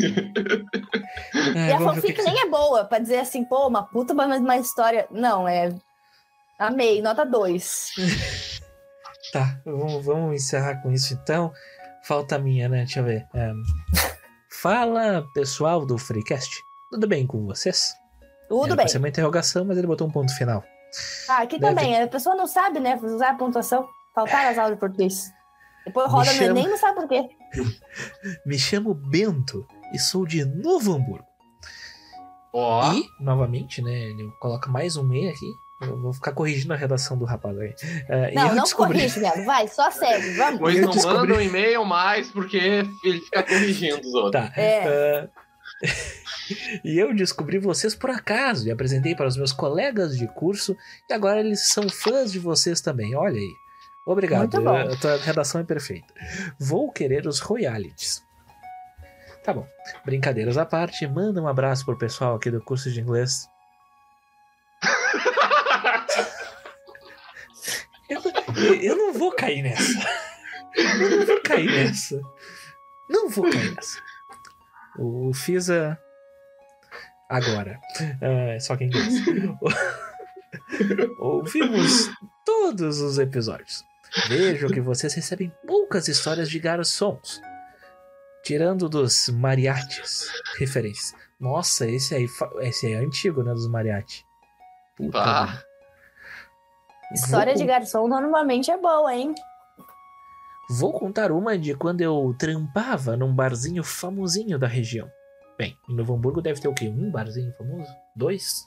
É, 1.54 1.68
e 1.68 1.72
a 1.72 1.78
fanfic 1.80 2.12
que 2.14 2.22
nem 2.22 2.40
é 2.42 2.48
boa 2.48 2.84
pra 2.84 3.00
dizer 3.00 3.18
assim, 3.18 3.44
pô, 3.44 3.66
uma 3.66 3.82
puta, 3.82 4.14
mas 4.14 4.40
uma 4.40 4.56
história. 4.56 5.08
Não, 5.10 5.48
é. 5.48 5.74
Amei, 6.58 7.02
nota 7.02 7.26
2. 7.26 7.90
Tá, 9.30 9.60
vamos, 9.62 10.02
vamos 10.06 10.36
encerrar 10.42 10.76
com 10.80 10.90
isso 10.90 11.12
então. 11.12 11.52
Falta 12.04 12.36
a 12.36 12.38
minha, 12.38 12.66
né? 12.66 12.78
Deixa 12.78 13.00
eu 13.00 13.04
ver. 13.04 13.26
É, 13.34 13.52
Fala, 14.50 15.22
pessoal 15.34 15.84
do 15.84 15.98
Freecast. 15.98 16.62
Tudo 16.90 17.06
bem 17.06 17.26
com 17.26 17.44
vocês? 17.44 17.92
Tudo 18.48 18.64
Era 18.66 18.76
bem. 18.76 18.84
pra 18.84 18.88
ser 18.88 18.98
uma 18.98 19.08
interrogação, 19.08 19.64
mas 19.64 19.76
ele 19.76 19.86
botou 19.86 20.06
um 20.06 20.10
ponto 20.10 20.34
final. 20.36 20.64
Ah, 21.28 21.42
aqui 21.42 21.58
Deve- 21.58 21.74
também. 21.74 22.00
A 22.02 22.08
pessoa 22.08 22.34
não 22.34 22.46
sabe, 22.46 22.80
né? 22.80 22.98
Usar 23.02 23.30
a 23.30 23.34
pontuação. 23.34 23.86
Faltaram 24.14 24.50
as 24.50 24.58
aulas 24.58 24.74
de 24.74 24.80
português. 24.80 25.30
Depois 25.86 26.10
roda 26.10 26.30
no 26.32 26.36
chama- 26.38 26.50
Enem 26.50 26.68
não 26.68 26.76
sabe 26.78 26.94
por 27.00 27.08
quê. 27.08 27.28
Me 28.46 28.58
chamo 28.58 28.94
Bento 28.94 29.66
e 29.92 29.98
sou 29.98 30.26
de 30.26 30.44
Novo 30.44 30.94
Hamburgo. 30.94 31.24
Ó, 32.52 32.92
E, 32.94 33.04
novamente, 33.20 33.82
né? 33.82 33.92
Ele 33.92 34.30
coloca 34.40 34.70
mais 34.70 34.96
um 34.96 35.02
meio 35.04 35.30
aqui. 35.30 35.46
Eu 35.82 36.00
vou 36.00 36.12
ficar 36.12 36.32
corrigindo 36.32 36.72
a 36.72 36.76
redação 36.76 37.16
do 37.16 37.24
rapaz 37.24 37.56
aí. 37.58 37.72
É, 38.08 38.32
e 38.32 38.34
Não, 38.34 38.54
não 38.54 38.64
descobri... 38.64 38.98
corrige, 38.98 39.20
viado. 39.20 39.44
Vai, 39.44 39.68
só 39.68 39.90
segue. 39.90 40.32
Vamos. 40.36 40.58
pois 40.58 40.74
eu 40.76 40.82
não 40.86 40.90
descobri- 40.90 41.18
manda 41.18 41.34
um 41.34 41.40
e-mail 41.40 41.84
mais 41.84 42.28
porque 42.30 42.56
ele 43.04 43.20
fica 43.20 43.42
corrigindo 43.44 44.00
os 44.00 44.14
outros. 44.14 44.32
Tá. 44.48 44.52
É. 44.60 45.28
Ah, 45.84 45.88
e 46.84 46.98
eu 46.98 47.14
descobri 47.14 47.58
vocês 47.58 47.94
por 47.94 48.10
acaso 48.10 48.66
e 48.66 48.70
apresentei 48.70 49.14
para 49.14 49.26
os 49.28 49.36
meus 49.36 49.52
colegas 49.52 50.16
de 50.16 50.26
curso 50.28 50.76
e 51.08 51.12
agora 51.12 51.40
eles 51.40 51.68
são 51.70 51.88
fãs 51.88 52.32
de 52.32 52.38
vocês 52.38 52.80
também. 52.80 53.14
Olha 53.14 53.38
aí. 53.38 53.54
Obrigado. 54.06 54.60
Bom. 54.60 54.74
A 54.74 54.96
tua 54.96 55.16
redação 55.18 55.60
é 55.60 55.64
perfeita. 55.64 56.12
Vou 56.58 56.90
querer 56.90 57.26
os 57.26 57.40
royalties. 57.40 58.22
Tá 59.44 59.52
bom. 59.52 59.66
Brincadeiras 60.04 60.56
à 60.58 60.64
parte, 60.64 61.06
manda 61.06 61.42
um 61.42 61.48
abraço 61.48 61.84
pro 61.84 61.98
pessoal 61.98 62.36
aqui 62.36 62.50
do 62.50 62.60
curso 62.60 62.90
de 62.90 63.00
inglês. 63.00 63.46
Eu, 68.08 68.22
eu 68.74 68.96
não 68.96 69.12
vou 69.12 69.30
cair 69.32 69.62
nessa. 69.62 69.92
Eu 70.74 71.10
não 71.10 71.26
vou 71.26 71.42
cair 71.42 71.70
nessa. 71.70 72.20
Não 73.08 73.28
vou 73.28 73.50
cair 73.50 73.74
nessa. 73.74 74.02
O 74.98 75.32
Fisa. 75.34 75.98
Agora. 77.28 77.78
É, 78.20 78.58
só 78.58 78.76
que 78.76 78.84
em 78.84 78.86
inglês. 78.88 79.14
Ouvimos 81.18 82.10
todos 82.44 83.00
os 83.00 83.18
episódios. 83.18 83.84
Vejo 84.28 84.68
que 84.68 84.80
vocês 84.80 85.12
recebem 85.14 85.52
poucas 85.66 86.08
histórias 86.08 86.48
de 86.48 86.58
garçons. 86.58 87.40
Tirando 88.42 88.88
dos 88.88 89.28
mariachis. 89.28 90.30
Referências. 90.58 91.14
Nossa, 91.38 91.86
esse 91.86 92.14
aí, 92.14 92.26
esse 92.60 92.86
aí 92.86 92.92
é 92.94 92.98
antigo, 92.98 93.42
né? 93.42 93.52
Dos 93.52 93.68
mariachi. 93.68 94.24
Puta 94.96 95.18
Ah. 95.20 95.62
História 97.12 97.54
Vou 97.54 97.62
de 97.62 97.66
garçom 97.66 98.08
normalmente 98.08 98.70
é 98.70 98.76
boa, 98.76 99.14
hein? 99.14 99.34
Vou 100.70 100.92
contar 100.92 101.32
uma 101.32 101.56
de 101.56 101.74
quando 101.74 102.02
eu 102.02 102.34
trampava 102.38 103.16
num 103.16 103.34
barzinho 103.34 103.82
famosinho 103.82 104.58
da 104.58 104.66
região. 104.66 105.10
Bem, 105.58 105.76
em 105.88 105.94
Novo 105.94 106.14
Hamburgo 106.14 106.40
deve 106.40 106.60
ter 106.60 106.68
o 106.68 106.74
quê? 106.74 106.86
Um 106.88 107.10
barzinho 107.10 107.52
famoso? 107.58 107.90
Dois? 108.14 108.64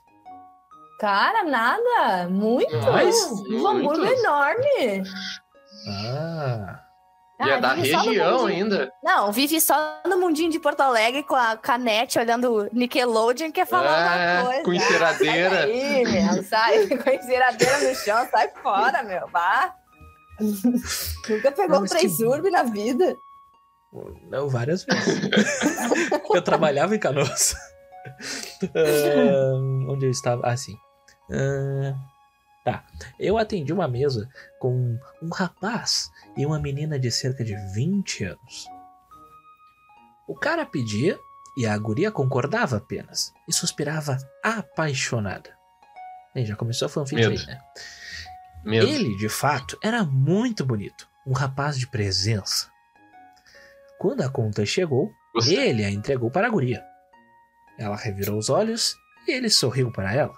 Cara, 0.99 1.43
nada. 1.43 2.27
Muito. 2.30 2.75
Mais? 2.77 3.15
O 3.49 3.67
Hamburgo 3.67 4.04
é 4.06 4.13
enorme. 4.13 5.04
Ah. 5.88 6.80
E 7.43 7.49
é 7.49 7.60
da 7.60 7.73
região 7.73 8.45
ainda. 8.45 8.91
Não, 9.04 9.32
vive 9.32 9.60
só 9.60 9.99
no 10.08 10.19
mundinho 10.19 10.51
de 10.51 10.60
Porto 10.60 10.82
Alegre 10.82 11.23
com 11.23 11.34
a 11.34 11.58
canete 11.58 12.19
olhando 12.19 12.69
Nickelodeon 12.71 13.51
quer 13.51 13.65
falar 13.65 14.15
É, 14.19 14.38
alguma 14.38 14.45
coisa. 14.51 14.63
com 14.63 14.73
enceradeira. 14.73 15.49
Sai 15.49 15.65
daí, 15.67 16.04
meu, 16.04 16.43
sai 16.43 16.88
com 16.97 17.10
a 17.10 17.15
enceradeira 17.15 17.80
no 17.89 17.95
chão, 17.95 18.27
sai 18.30 18.49
fora, 18.62 19.01
meu, 19.01 19.27
vá. 19.30 19.73
Nunca 20.39 21.51
pegou 21.51 21.77
um 21.77 21.82
mas 21.82 21.89
três 21.89 22.17
que- 22.17 22.25
urbe 22.25 22.51
na 22.51 22.62
vida. 22.62 23.17
Não, 24.30 24.47
várias 24.47 24.84
vezes. 24.84 25.21
eu 26.34 26.41
trabalhava 26.41 26.95
em 26.95 26.99
Canoas. 26.99 27.56
Ah, 28.75 29.89
onde 29.89 30.06
eu 30.06 30.12
estava? 30.12 30.41
Ah, 30.45 30.56
sim. 30.56 30.77
Ah, 31.30 31.93
tá. 32.63 32.86
Eu 33.19 33.38
atendi 33.38 33.73
uma 33.73 33.88
mesa 33.88 34.30
com 34.60 34.97
um 35.21 35.30
rapaz 35.30 36.10
e 36.38 36.45
uma 36.45 36.60
menina 36.60 36.97
de 36.97 37.12
cerca 37.12 37.43
de 37.43 37.56
20 37.73 38.23
anos. 38.25 38.65
O 40.27 40.36
cara 40.36 40.65
pedia 40.65 41.19
e 41.58 41.67
a 41.67 41.77
guria 41.77 42.12
concordava 42.12 42.77
apenas 42.77 43.34
e 43.47 43.54
suspirava 43.54 44.17
apaixonada. 44.41 45.49
E 46.34 46.45
já 46.45 46.56
começou 46.56 46.86
a 46.86 46.89
fanfic 46.89 47.19
Medo. 47.19 47.32
aí, 47.32 47.45
né? 47.45 47.60
Mesmo. 48.63 48.89
Ele, 48.89 49.17
de 49.17 49.27
fato, 49.27 49.77
era 49.84 50.04
muito 50.04 50.65
bonito. 50.65 51.10
Um 51.27 51.34
rapaz 51.34 51.77
de 51.77 51.88
presença. 51.88 52.70
Quando 54.01 54.21
a 54.21 54.29
conta 54.29 54.65
chegou, 54.65 55.13
Gostei. 55.31 55.59
ele 55.59 55.85
a 55.85 55.91
entregou 55.91 56.31
para 56.31 56.47
a 56.47 56.49
guria. 56.49 56.83
Ela 57.77 57.95
revirou 57.95 58.35
os 58.39 58.49
olhos 58.49 58.95
e 59.27 59.31
ele 59.31 59.47
sorriu 59.47 59.91
para 59.91 60.11
ela. 60.11 60.33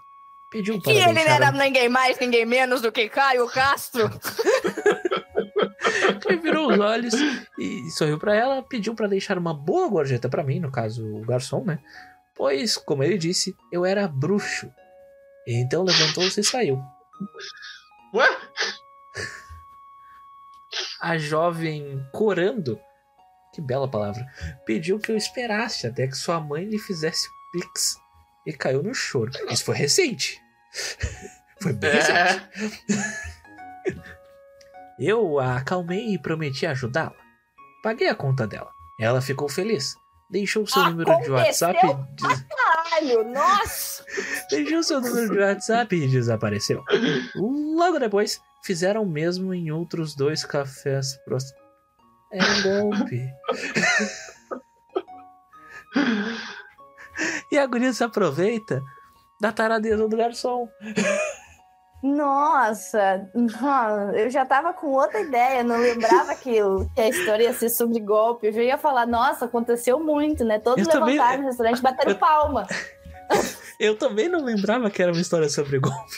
Pediu 0.51 0.81
para 0.81 0.91
Que 0.91 0.99
ele 0.99 1.13
deixar 1.13 1.35
era 1.35 1.47
a... 1.47 1.51
ninguém 1.53 1.87
mais, 1.87 2.19
ninguém 2.19 2.45
menos 2.45 2.81
do 2.81 2.91
que 2.91 3.07
Caio 3.07 3.47
Castro. 3.47 4.09
revirou 6.27 6.73
os 6.73 6.77
olhos 6.77 7.13
e 7.57 7.89
sorriu 7.91 8.19
para 8.19 8.35
ela. 8.35 8.61
Pediu 8.63 8.93
para 8.95 9.07
deixar 9.07 9.37
uma 9.37 9.53
boa 9.53 9.87
gorjeta 9.87 10.27
para 10.27 10.43
mim, 10.43 10.59
no 10.59 10.69
caso 10.69 11.01
o 11.01 11.21
garçom, 11.25 11.63
né? 11.63 11.79
Pois, 12.35 12.75
como 12.75 13.01
ele 13.01 13.17
disse, 13.17 13.55
eu 13.71 13.85
era 13.85 14.09
bruxo. 14.09 14.69
Então 15.47 15.83
levantou-se 15.83 16.37
e 16.37 16.43
saiu. 16.43 16.83
Ué? 18.13 18.27
A 20.99 21.17
jovem 21.17 22.05
corando, 22.11 22.77
que 23.53 23.61
bela 23.61 23.87
palavra, 23.89 24.25
pediu 24.65 24.99
que 24.99 25.11
eu 25.11 25.15
esperasse 25.17 25.85
até 25.87 26.07
que 26.07 26.15
sua 26.17 26.39
mãe 26.39 26.65
lhe 26.65 26.79
fizesse 26.79 27.27
o 27.27 27.31
pix. 27.53 27.95
e 28.45 28.51
caiu 28.53 28.81
no 28.83 28.93
choro. 28.93 29.31
Isso 29.49 29.63
foi 29.63 29.75
recente. 29.75 30.39
Foi 31.61 31.71
bem 31.71 31.91
recente. 31.91 32.17
É, 32.17 33.93
Eu 34.99 35.39
a 35.39 35.57
acalmei 35.57 36.13
e 36.13 36.19
prometi 36.19 36.65
ajudá-la. 36.65 37.15
Paguei 37.81 38.07
a 38.09 38.15
conta 38.15 38.45
dela. 38.45 38.69
Ela 38.99 39.21
ficou 39.21 39.47
feliz. 39.49 39.95
Deixou 40.29 40.65
seu 40.67 40.83
número 40.85 41.15
de 41.21 41.29
WhatsApp. 41.31 41.77
e 41.85 41.93
des- 42.27 42.45
Caralho, 42.49 43.23
nossa! 43.31 44.03
Deixou 44.49 44.83
seu 44.83 45.01
número 45.01 45.31
de 45.31 45.39
WhatsApp 45.39 45.95
e 45.95 46.07
desapareceu. 46.07 46.83
Logo 47.35 47.99
depois, 47.99 48.39
fizeram 48.63 49.03
o 49.03 49.09
mesmo 49.09 49.53
em 49.53 49.71
outros 49.71 50.15
dois 50.15 50.43
cafés 50.45 51.17
próximos. 51.25 51.61
É 52.33 52.43
um 52.43 52.89
golpe. 52.89 53.29
e 57.51 57.57
a 57.57 57.65
guria 57.67 57.93
se 57.93 58.03
aproveita 58.03 58.83
da 59.39 59.51
taradeza 59.51 60.07
do 60.07 60.17
garçom. 60.17 60.67
Nossa, 62.01 63.29
eu 64.15 64.29
já 64.29 64.45
tava 64.45 64.73
com 64.73 64.87
outra 64.87 65.21
ideia, 65.21 65.63
não 65.63 65.77
lembrava 65.77 66.35
que, 66.35 66.51
que 66.95 67.01
a 67.01 67.07
história 67.07 67.43
ia 67.43 67.53
ser 67.53 67.69
sobre 67.69 67.99
golpe. 67.99 68.47
Eu 68.47 68.51
já 68.51 68.61
ia 68.61 68.77
falar, 68.77 69.05
nossa, 69.05 69.45
aconteceu 69.45 69.99
muito, 70.03 70.43
né? 70.43 70.59
Todos 70.59 70.85
Eu 70.85 70.91
também- 70.91 71.13
levantaram 71.15 71.41
no 71.43 71.47
restaurante, 71.47 71.81
bateram 71.81 72.11
Eu- 72.11 72.17
palma. 72.17 72.67
Eu 73.79 73.97
também 73.97 74.27
não 74.29 74.43
lembrava 74.43 74.89
que 74.89 75.01
era 75.01 75.11
uma 75.11 75.21
história 75.21 75.47
sobre 75.49 75.79
golpe. 75.79 76.17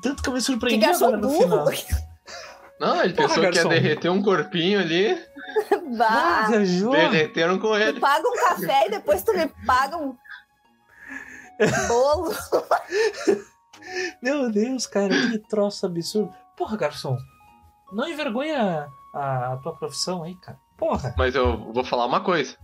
Tanto 0.00 0.22
que 0.22 0.28
eu 0.28 0.32
me 0.32 0.40
surpreendi 0.40 0.84
agora 0.86 1.16
no 1.16 1.30
final. 1.30 1.66
Não, 2.82 3.02
ele 3.04 3.14
Porra, 3.14 3.28
pensou 3.28 3.40
que 3.42 3.46
ia 3.46 3.52
garçom. 3.52 3.68
derreter 3.68 4.08
um 4.10 4.20
corpinho 4.22 4.80
ali. 4.80 5.14
Bah. 5.96 6.48
Derreteram 6.48 7.58
com 7.58 7.68
tu 7.68 7.76
ele. 7.76 8.00
paga 8.00 8.26
um 8.26 8.34
café 8.34 8.86
e 8.86 8.90
depois 8.90 9.22
tu 9.22 9.32
me 9.34 9.46
paga 9.66 9.96
um 9.98 10.16
bolo. 11.88 12.32
Meu 14.22 14.50
Deus, 14.50 14.86
cara, 14.86 15.14
que 15.30 15.38
troço 15.38 15.84
absurdo. 15.86 16.34
Porra, 16.56 16.76
garçom, 16.76 17.16
não 17.92 18.08
envergonha 18.08 18.88
a, 19.14 19.52
a 19.52 19.56
tua 19.58 19.76
profissão 19.76 20.22
aí, 20.24 20.34
cara. 20.36 20.58
Porra. 20.78 21.14
Mas 21.16 21.34
eu 21.34 21.72
vou 21.72 21.84
falar 21.84 22.06
uma 22.06 22.20
coisa. 22.22 22.56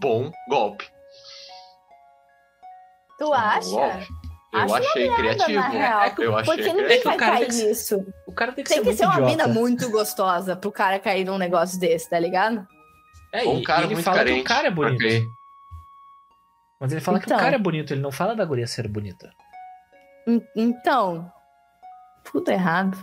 Bom 0.00 0.30
golpe. 0.48 0.86
Tu 3.18 3.24
Bom 3.24 3.34
acha? 3.34 3.68
golpe. 3.70 4.06
Eu 4.52 4.60
Acho 4.60 4.74
achei 4.76 5.10
criativo. 5.14 5.52
na 5.60 5.68
real. 5.68 6.02
É 6.02 6.10
que 6.10 6.22
eu 6.22 6.36
achei 6.36 6.56
Porque 6.56 6.72
ninguém 6.72 6.98
que 6.98 7.04
vai 7.04 7.16
cair 7.18 7.38
tem 7.40 7.48
que 7.48 7.64
nisso. 7.66 8.06
O 8.26 8.32
cara 8.32 8.52
tem 8.52 8.64
que 8.64 8.68
Tem 8.70 8.76
ser 8.78 8.82
que 8.82 8.86
muito 8.88 8.98
ser 8.98 9.04
uma 9.06 9.20
mina 9.20 9.46
muito 9.46 9.90
gostosa 9.90 10.56
pro 10.56 10.72
cara 10.72 10.98
cair 10.98 11.24
num 11.24 11.36
negócio 11.36 11.78
desse, 11.78 12.08
tá 12.08 12.18
ligado? 12.18 12.66
É, 13.30 13.44
Ou 13.44 13.56
um 13.56 13.62
cara 13.62 13.82
ele 13.84 13.94
muito 13.94 14.04
fala 14.04 14.16
carente. 14.18 14.36
que 14.36 14.40
o 14.40 14.44
cara 14.44 14.68
é 14.68 14.70
bonito. 14.70 15.30
Mas 16.80 16.92
ele 16.92 17.00
fala 17.00 17.18
que 17.18 17.26
Então. 17.26 17.36
o 17.36 17.40
cara 17.40 17.56
é 17.56 17.58
bonito, 17.58 17.92
ele 17.92 18.00
não 18.00 18.10
fala 18.12 18.34
da 18.34 18.44
guria 18.44 18.66
ser 18.66 18.88
bonita. 18.88 19.30
En- 20.26 20.42
Então, 20.56 21.30
tudo 22.24 22.50
errado. 22.50 22.96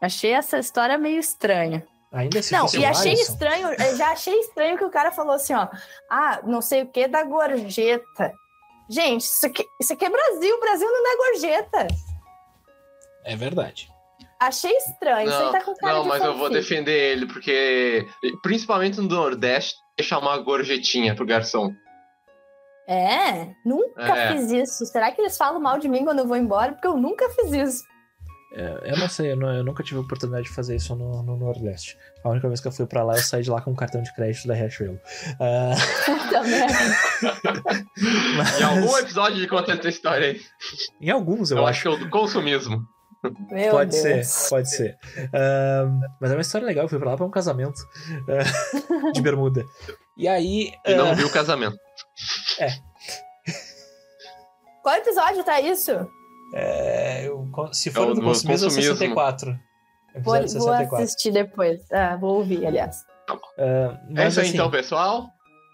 Achei 0.00 0.32
essa 0.32 0.58
história 0.58 0.98
meio 0.98 1.18
estranha. 1.20 1.86
Ainda 2.12 2.42
se 2.42 2.52
não, 2.52 2.66
e 2.74 2.84
achei 2.84 3.12
Alisson. 3.12 3.32
estranho, 3.32 3.68
eu 3.68 3.96
já 3.96 4.10
achei 4.12 4.38
estranho 4.40 4.76
que 4.76 4.84
o 4.84 4.90
cara 4.90 5.10
falou 5.10 5.34
assim, 5.34 5.54
ó. 5.54 5.68
Ah, 6.10 6.40
não 6.44 6.60
sei 6.60 6.82
o 6.82 6.86
que 6.86 7.08
da 7.08 7.24
gorjeta. 7.24 8.32
Gente, 8.88 9.22
isso 9.22 9.46
aqui, 9.46 9.66
isso 9.80 9.92
aqui 9.92 10.04
é 10.04 10.10
Brasil, 10.10 10.60
Brasil 10.60 10.88
não 10.88 11.12
é 11.12 11.16
gorjeta. 11.16 11.86
É 13.24 13.34
verdade. 13.36 13.90
Achei 14.38 14.72
estranho, 14.76 15.30
Não, 15.30 15.52
tá 15.52 15.62
com 15.62 15.74
cara 15.74 15.94
não 15.94 16.02
de 16.02 16.08
mas 16.08 16.22
eu 16.22 16.36
vou 16.36 16.50
defender 16.50 17.12
ele, 17.12 17.26
porque 17.26 18.06
principalmente 18.42 19.00
no 19.00 19.08
Nordeste, 19.08 19.74
deixar 19.96 20.18
uma 20.18 20.36
gorjetinha 20.38 21.14
pro 21.14 21.24
garçom. 21.24 21.72
É, 22.86 23.48
nunca 23.64 24.02
É. 24.14 24.32
fiz 24.32 24.50
isso. 24.50 24.84
Será 24.86 25.10
que 25.10 25.20
eles 25.20 25.36
falam 25.38 25.60
mal 25.60 25.78
de 25.78 25.88
mim 25.88 26.04
quando 26.04 26.18
eu 26.18 26.26
vou 26.26 26.36
embora? 26.36 26.72
Porque 26.72 26.86
eu 26.86 26.96
nunca 26.98 27.30
fiz 27.30 27.52
isso. 27.52 27.84
É, 28.56 28.92
eu 28.92 28.96
não 28.98 29.08
sei, 29.08 29.32
eu, 29.32 29.36
não- 29.36 29.52
eu 29.52 29.64
nunca 29.64 29.82
tive 29.82 29.98
a 29.98 30.02
oportunidade 30.02 30.44
de 30.46 30.52
fazer 30.54 30.76
isso 30.76 30.94
no, 30.94 31.22
no 31.24 31.36
Nordeste. 31.36 31.98
A 32.22 32.28
única 32.30 32.46
vez 32.46 32.60
que 32.60 32.68
eu 32.68 32.72
fui 32.72 32.86
pra 32.86 33.02
lá, 33.02 33.14
eu 33.16 33.22
saí 33.22 33.42
de 33.42 33.50
lá 33.50 33.60
com 33.60 33.72
um 33.72 33.74
cartão 33.74 34.00
de 34.00 34.14
crédito 34.14 34.46
da 34.46 34.54
Riachuelo. 34.54 34.98
Merda. 36.44 36.94
mas- 38.36 38.60
Em 38.60 38.62
algum 38.62 38.98
episódio 38.98 39.38
de 39.40 39.46
conta 39.48 39.72
essa 39.72 39.88
história 39.88 40.28
aí. 40.28 40.40
Em 41.00 41.10
alguns, 41.10 41.50
eu, 41.50 41.58
Eu, 41.58 41.66
acho. 41.66 41.70
acho 41.70 41.82
que 41.82 41.88
é 41.88 41.90
o 41.90 41.96
do 42.04 42.10
consumismo. 42.10 42.82
Meu 43.50 43.70
Pode 43.70 43.90
Deus. 44.02 44.26
ser, 44.26 44.48
pode 44.50 44.70
ser. 44.70 44.98
Ahn, 45.32 45.98
mas 46.20 46.30
é 46.30 46.34
uma 46.34 46.42
história 46.42 46.66
legal, 46.66 46.84
eu 46.84 46.88
fui 46.90 46.98
pra 46.98 47.10
lá 47.12 47.16
pra 47.16 47.24
um 47.24 47.30
casamento 47.30 47.80
ah, 48.28 49.10
de 49.12 49.22
bermuda. 49.22 49.64
E 50.16 50.28
aí. 50.28 50.70
E 50.86 50.94
não 50.94 51.10
ah, 51.10 51.14
viu 51.14 51.26
o 51.26 51.30
casamento. 51.32 51.76
Qual 54.82 54.94
episódio 54.96 55.42
tá 55.42 55.58
isso? 55.60 55.90
é, 56.54 57.03
eu- 57.03 57.03
se 57.72 57.88
É 57.88 57.92
for 57.92 58.02
o 58.08 58.14
do 58.14 58.20
do 58.20 58.22
consumismo, 58.26 58.66
é 58.66 58.70
consumismo. 58.70 58.96
64. 58.96 59.50
Vou, 60.22 60.36
Episódio 60.36 60.58
vou 60.60 60.68
64. 60.70 61.04
assistir 61.04 61.32
depois. 61.32 61.80
Ah, 61.92 62.16
vou 62.16 62.36
ouvir, 62.38 62.66
aliás. 62.66 63.04
Ah, 63.58 63.98
mas, 64.08 64.18
é 64.18 64.28
isso 64.28 64.40
aí 64.40 64.46
assim, 64.46 64.54
então, 64.54 64.70
pessoal. 64.70 65.28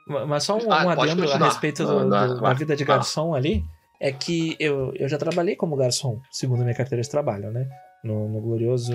Mas 0.07 0.45
só 0.45 0.57
um, 0.57 0.73
Ah, 0.73 0.85
um 0.87 0.91
adendo 0.91 1.31
a 1.31 1.37
respeito 1.39 1.85
do- 1.85 2.05
não, 2.07 2.27
do- 2.35 2.41
da 2.41 2.53
vida 2.55 2.75
de 2.75 2.85
garçom 2.85 3.35
ali, 3.35 3.63
é 4.01 4.11
que 4.11 4.57
eu, 4.59 4.93
eu 4.97 5.09
já 5.09 5.19
trabalhei 5.19 5.55
como 5.57 5.77
garçom, 5.77 6.21
segundo 6.31 6.61
a 6.61 6.65
minha 6.65 6.75
carteira 6.75 7.03
de 7.03 7.09
trabalho, 7.09 7.51
né? 7.53 7.69
No, 8.03 8.29
no 8.29 8.41
glorioso 8.41 8.93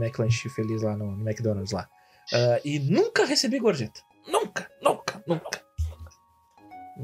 McLanche 0.00 0.48
Feliz 0.48 0.82
lá 0.82 0.96
no, 0.96 1.12
no 1.14 1.28
McDonald's 1.28 1.72
lá. 1.72 1.86
Ah, 2.32 2.58
e 2.64 2.78
nunca 2.80 3.24
recebi 3.26 3.58
gorjeta. 3.58 4.00
Nunca, 4.26 4.66
nunca, 4.82 5.22
nunca. 5.26 5.60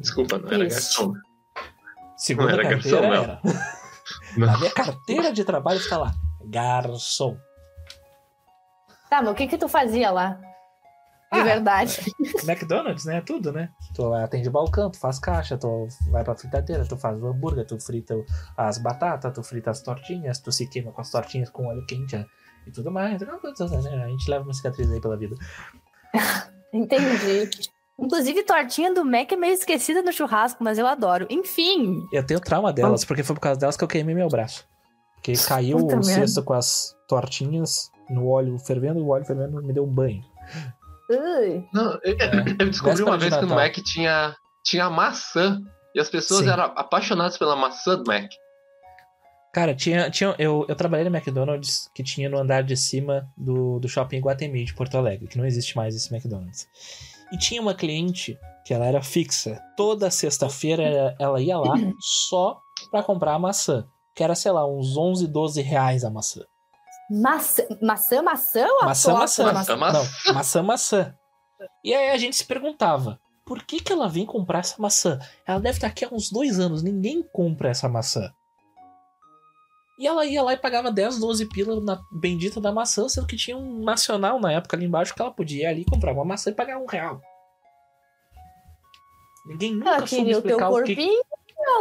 Desculpa, 0.01 0.39
não 0.39 0.49
era 0.51 0.65
Isso. 0.67 0.77
garçom. 0.77 1.15
Segundo 2.17 2.47
Não 2.47 2.55
era 2.55 2.63
carteira 2.69 3.01
garçom, 3.01 3.15
não. 3.17 3.23
era. 3.23 3.82
Na 4.37 4.57
minha 4.59 4.71
carteira 4.71 5.33
de 5.33 5.45
trabalho 5.45 5.79
está 5.79 5.99
lá. 5.99 6.13
Garçom. 6.45 7.37
Tá, 9.09 9.21
mas 9.21 9.33
o 9.33 9.35
que 9.35 9.47
que 9.47 9.59
tu 9.59 9.69
fazia 9.69 10.11
lá? 10.11 10.39
De 11.33 11.41
Ah, 11.41 11.45
verdade. 11.45 11.99
McDonald's, 12.45 13.05
né? 13.05 13.21
Tudo, 13.23 13.53
né? 13.53 13.71
Tu 13.95 14.15
atende 14.15 14.51
balcão, 14.51 14.91
tu 14.91 14.99
faz 14.99 15.19
caixa, 15.19 15.57
tu 15.57 15.87
vai 16.11 16.23
pra 16.23 16.35
fritadeira, 16.35 16.87
tu 16.87 16.97
faz 16.97 17.21
o 17.23 17.27
hambúrguer, 17.27 17.67
tu 17.67 17.79
frita 17.81 18.15
as 18.57 18.79
batatas, 18.79 19.33
tu 19.33 19.43
frita 19.43 19.71
as 19.71 19.81
tortinhas, 19.83 20.41
tu 20.41 20.53
se 20.53 20.67
queima 20.69 20.93
com 20.93 21.01
as 21.01 21.11
tortinhas 21.11 21.49
com 21.51 21.67
óleo 21.67 21.87
quente 21.87 22.17
é, 22.17 22.25
e 22.67 22.71
tudo 22.71 22.91
mais. 22.91 23.21
Né? 23.21 23.29
A 23.31 24.09
gente 24.09 24.31
leva 24.31 24.45
uma 24.45 24.53
cicatriz 24.53 24.91
aí 24.91 25.01
pela 25.01 25.17
vida. 25.17 25.35
Entendi. 26.73 27.51
Inclusive, 27.99 28.43
tortinha 28.43 28.93
do 28.93 29.05
Mac 29.05 29.31
é 29.33 29.37
meio 29.37 29.53
esquecida 29.55 30.03
no 30.03 30.13
churrasco, 30.13 30.63
mas 30.65 30.79
eu 30.79 30.87
adoro. 30.87 31.27
Enfim, 31.31 32.03
Eu 32.13 32.25
tenho 32.27 32.41
trauma 32.41 32.73
delas, 32.73 33.05
porque 33.05 33.23
foi 33.23 33.35
por 33.35 33.41
causa 33.41 33.61
delas 33.61 33.77
que 33.77 33.85
eu 33.85 33.89
queimei 33.89 34.15
meu 34.15 34.29
braço. 34.29 34.67
Porque 35.15 35.35
caiu 35.47 35.77
Puta 35.79 35.95
o 35.97 36.05
merda. 36.05 36.13
cesto 36.27 36.43
com 36.43 36.53
as 36.55 36.97
tortinhas 37.07 37.91
no 38.11 38.29
óleo 38.29 38.59
fervendo, 38.59 39.01
o 39.01 39.09
óleo 39.11 39.25
fervendo 39.25 39.63
me 39.63 39.73
deu 39.73 39.85
um 39.85 39.93
banho. 39.93 40.23
ui, 41.11 41.65
Não, 41.73 41.93
eu, 42.03 42.17
É. 42.19 42.51
eu 42.59 42.71
descobri 42.71 43.03
uma 43.03 43.17
de 43.19 43.29
vez 43.29 43.37
que 43.37 43.47
no. 43.47 43.55
Mac 43.55 43.75
tinha, 43.85 44.35
tinha 44.65 44.91
maçã. 44.91 45.61
E 45.95 46.01
as 46.01 46.09
pessoas 46.09 46.41
Sim. 46.45 46.51
eram 46.51 46.65
apaixonadas 46.75 47.37
pela 47.37 47.55
maçã 47.55 47.97
do 47.97 48.05
Mac. 48.07 48.31
Cara, 49.53 49.75
tinha, 49.75 50.11
tinha, 50.11 50.35
eu, 50.39 50.65
eu 50.67 50.75
trabalhei 50.75 51.07
no 51.07 51.15
McDonald's 51.15 51.91
que 51.95 52.03
tinha 52.03 52.27
no 52.31 52.39
andar 52.39 52.63
de 52.63 52.75
cima 52.75 53.29
do, 53.37 53.79
do 53.79 53.87
shopping 53.87 54.19
Guatemi 54.21 54.65
de 54.65 54.73
Porto 54.75 54.97
Alegre, 54.97 55.29
que 55.29 55.37
não 55.37 55.45
existe 55.45 55.77
mais 55.77 55.95
esse 55.95 56.13
McDonald's. 56.13 56.67
E 57.33 57.39
tinha 57.39 57.61
uma 57.63 57.75
cliente 57.75 58.39
que 58.65 58.73
ela 58.75 58.87
era 58.87 59.03
fixa. 59.03 59.61
Toda 59.77 60.11
sexta-feira 60.11 61.17
ela 61.19 61.41
ia 61.41 61.59
lá 61.59 61.75
só 62.29 62.61
pra 62.91 63.03
comprar 63.03 63.35
a 63.35 63.39
maçã. 63.39 63.87
Que 64.15 64.23
era, 64.23 64.35
sei 64.35 64.53
lá, 64.53 64.67
uns 64.67 64.97
11, 64.97 65.27
12 65.27 65.63
reais 65.63 66.05
a 66.05 66.11
maçã. 66.11 66.43
maçã, 67.11 67.63
maçã, 67.81 68.23
maçã 68.23 68.67
ou 68.67 68.85
Maçã, 68.85 69.15
Maçã, 69.15 69.77
maçã. 69.77 69.77
Não, 70.27 70.35
maçã, 70.35 70.63
maçã. 70.63 71.15
E 71.85 71.95
aí 71.95 72.11
a 72.11 72.19
gente 72.19 72.37
se 72.37 72.45
perguntava, 72.45 73.19
por 73.45 73.63
que 73.65 73.81
que 73.81 73.93
ela 73.93 74.09
vem 74.09 74.27
comprar 74.27 74.61
essa 74.61 74.77
maçã? 74.81 75.19
Ela 75.47 75.61
deve 75.61 75.79
estar 75.79 75.87
aqui 75.89 76.05
há 76.05 76.09
uns 76.13 76.31
dois 76.31 76.59
anos, 76.61 76.83
ninguém 76.83 77.23
compra 77.23 77.71
essa 77.71 77.89
maçã. 77.89 78.33
E 79.99 80.07
ela 80.07 80.25
ia 80.25 80.43
lá 80.43 80.53
e 80.53 80.57
pagava 80.57 80.91
10, 80.91 81.19
12 81.19 81.47
pila 81.47 81.81
na 81.81 82.01
bendita 82.11 82.61
da 82.61 82.73
maçã, 82.73 83.09
sendo 83.09 83.27
que 83.27 83.37
tinha 83.37 83.57
um 83.57 83.83
nacional 83.85 84.41
na 84.41 84.53
época 84.53 84.77
ali 84.77 84.87
embaixo 84.87 85.15
que 85.15 85.21
ela 85.21 85.31
podia 85.31 85.65
ir 85.65 85.67
ali 85.67 85.85
comprar 85.85 86.13
uma 86.13 86.25
maçã 86.25 86.51
e 86.51 86.55
pagar 86.55 86.79
um 86.79 86.87
real. 86.87 87.21
Ninguém 89.47 89.75
nunca 89.75 89.89
Ela 89.89 90.07
soube 90.07 90.25
queria 90.25 90.39
o 90.39 90.43
teu 90.43 90.51
explicar 90.51 90.71
o 90.71 90.83
que... 90.83 90.95
corpinho, 90.97 91.23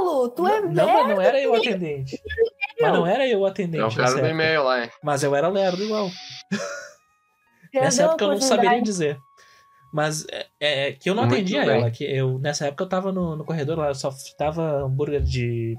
Lu. 0.04 0.30
Tu 0.30 0.48
é 0.48 0.62
Não, 0.62 0.88
mas 0.88 1.08
não 1.08 1.22
era 1.22 1.40
eu 1.40 1.52
o 1.52 1.56
atendente. 1.56 2.20
Mas 2.80 2.94
não 2.94 3.08
era 3.08 3.28
eu 3.28 3.40
o 3.42 3.48
É 3.48 3.50
atendente 3.50 3.84
o 3.84 4.02
nessa 4.02 4.16
cara 4.16 4.22
do 4.22 4.28
e-mail 4.28 4.64
lá, 4.64 4.84
hein? 4.84 4.92
Mas 5.04 5.24
eu 5.24 5.36
era 5.36 5.48
lerdo 5.48 5.84
igual. 5.84 6.10
Nessa 7.74 8.04
época 8.04 8.26
eu 8.26 8.30
não 8.32 8.42
saberia 8.42 8.82
dizer. 8.82 9.18
Mas 9.94 10.26
é, 10.30 10.48
é 10.60 10.92
que 10.92 11.10
eu 11.10 11.16
não 11.16 11.24
Muito 11.24 11.36
atendia 11.36 11.66
bem. 11.66 11.80
ela. 11.80 11.92
Que 11.92 12.04
eu, 12.04 12.38
nessa 12.40 12.68
época 12.68 12.84
eu 12.84 12.90
tava 12.90 13.12
no, 13.12 13.36
no 13.36 13.46
corredor 13.46 13.78
lá, 13.78 13.88
eu 13.88 13.96
só 13.96 14.10
tava 14.38 14.84
hambúrguer 14.84 15.22
de. 15.22 15.76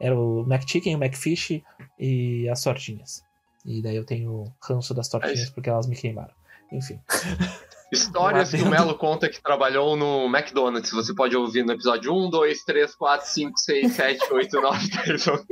Era 0.00 0.18
o 0.18 0.42
McChicken, 0.42 0.96
o 0.96 1.02
McFish 1.02 1.62
e 1.98 2.48
as 2.48 2.62
tortinhas. 2.62 3.22
E 3.64 3.80
daí 3.82 3.96
eu 3.96 4.04
tenho 4.04 4.52
ranço 4.62 4.92
das 4.92 5.08
tortinhas 5.08 5.40
isso. 5.40 5.54
porque 5.54 5.70
elas 5.70 5.86
me 5.86 5.96
queimaram. 5.96 6.32
Enfim. 6.72 7.00
Histórias 7.92 8.50
que 8.50 8.60
o. 8.60 8.68
Melo 8.68 8.96
conta 8.98 9.28
que 9.28 9.40
trabalhou 9.40 9.96
no 9.96 10.24
McDonald's. 10.26 10.90
Você 10.90 11.14
pode 11.14 11.36
ouvir 11.36 11.64
no 11.64 11.72
episódio 11.72 12.12
1, 12.12 12.30
2, 12.30 12.64
3, 12.64 12.94
4, 12.94 13.26
5, 13.28 13.58
6, 13.58 13.92
7, 13.92 14.32
8, 14.32 14.60
9, 14.60 14.88
10, 15.06 15.28
11. 15.28 15.44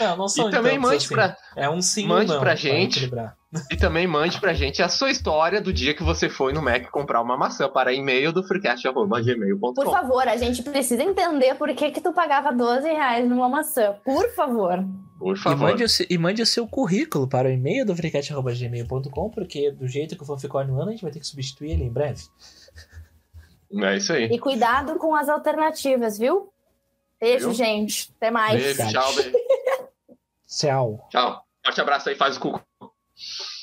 Não, 0.00 0.16
não 0.16 0.28
são 0.28 0.48
E 0.48 0.50
também 0.50 0.78
mande 0.78 0.96
assim. 0.96 1.14
pra, 1.14 1.36
É 1.54 1.68
um 1.70 1.80
sim 1.80 2.06
mande 2.06 2.32
não, 2.32 2.40
pra 2.40 2.54
gente. 2.56 2.96
equilibrar. 2.96 3.35
E 3.70 3.76
também 3.76 4.06
mande 4.06 4.40
pra 4.40 4.52
gente 4.52 4.82
a 4.82 4.88
sua 4.88 5.10
história 5.10 5.60
do 5.60 5.72
dia 5.72 5.94
que 5.94 6.02
você 6.02 6.28
foi 6.28 6.52
no 6.52 6.60
Mac 6.60 6.90
comprar 6.90 7.22
uma 7.22 7.36
maçã 7.36 7.68
para 7.68 7.92
e-mail 7.92 8.32
do 8.32 8.42
Por 8.42 8.48
freecast.gmail.com. 8.48 9.90
favor, 9.90 10.26
a 10.28 10.36
gente 10.36 10.62
precisa 10.62 11.02
entender 11.02 11.54
por 11.54 11.72
que 11.74 11.90
que 11.90 12.00
tu 12.00 12.12
pagava 12.12 12.52
12 12.52 12.88
reais 12.88 13.28
numa 13.28 13.48
maçã. 13.48 13.94
Por 14.04 14.28
favor. 14.34 14.84
Por 15.18 15.36
E 15.36 15.40
favor. 15.40 15.68
mande, 15.70 15.84
o 15.84 15.88
seu, 15.88 16.06
e 16.10 16.18
mande 16.18 16.42
o 16.42 16.46
seu 16.46 16.66
currículo 16.66 17.26
para 17.28 17.48
o 17.48 17.50
e-mail 17.50 17.86
do 17.86 17.94
freecast.gmail.com, 17.96 19.30
porque 19.30 19.70
do 19.70 19.86
jeito 19.88 20.16
que 20.16 20.22
o 20.22 20.26
fanficórnio 20.26 20.74
anda, 20.74 20.88
a 20.88 20.92
gente 20.92 21.02
vai 21.02 21.10
ter 21.12 21.20
que 21.20 21.26
substituir 21.26 21.70
ele 21.70 21.84
em 21.84 21.92
breve. 21.92 22.22
É 23.82 23.96
isso 23.96 24.12
aí. 24.12 24.24
E 24.26 24.38
cuidado 24.38 24.96
com 24.96 25.14
as 25.14 25.28
alternativas, 25.28 26.18
viu? 26.18 26.52
Beijo, 27.20 27.46
Viu? 27.48 27.54
gente. 27.54 28.12
Até 28.16 28.30
mais. 28.30 28.62
Beijo, 28.62 28.92
tchau, 28.92 29.12
beijo. 29.14 29.32
Tchau. 30.46 31.06
Tchau. 31.10 31.42
Forte 31.64 31.80
abraço 31.80 32.08
aí, 32.10 32.14
faz 32.14 32.36
o 32.36 32.40
cu. 32.40 32.60
Thank 33.18 33.40
you. 33.40 33.55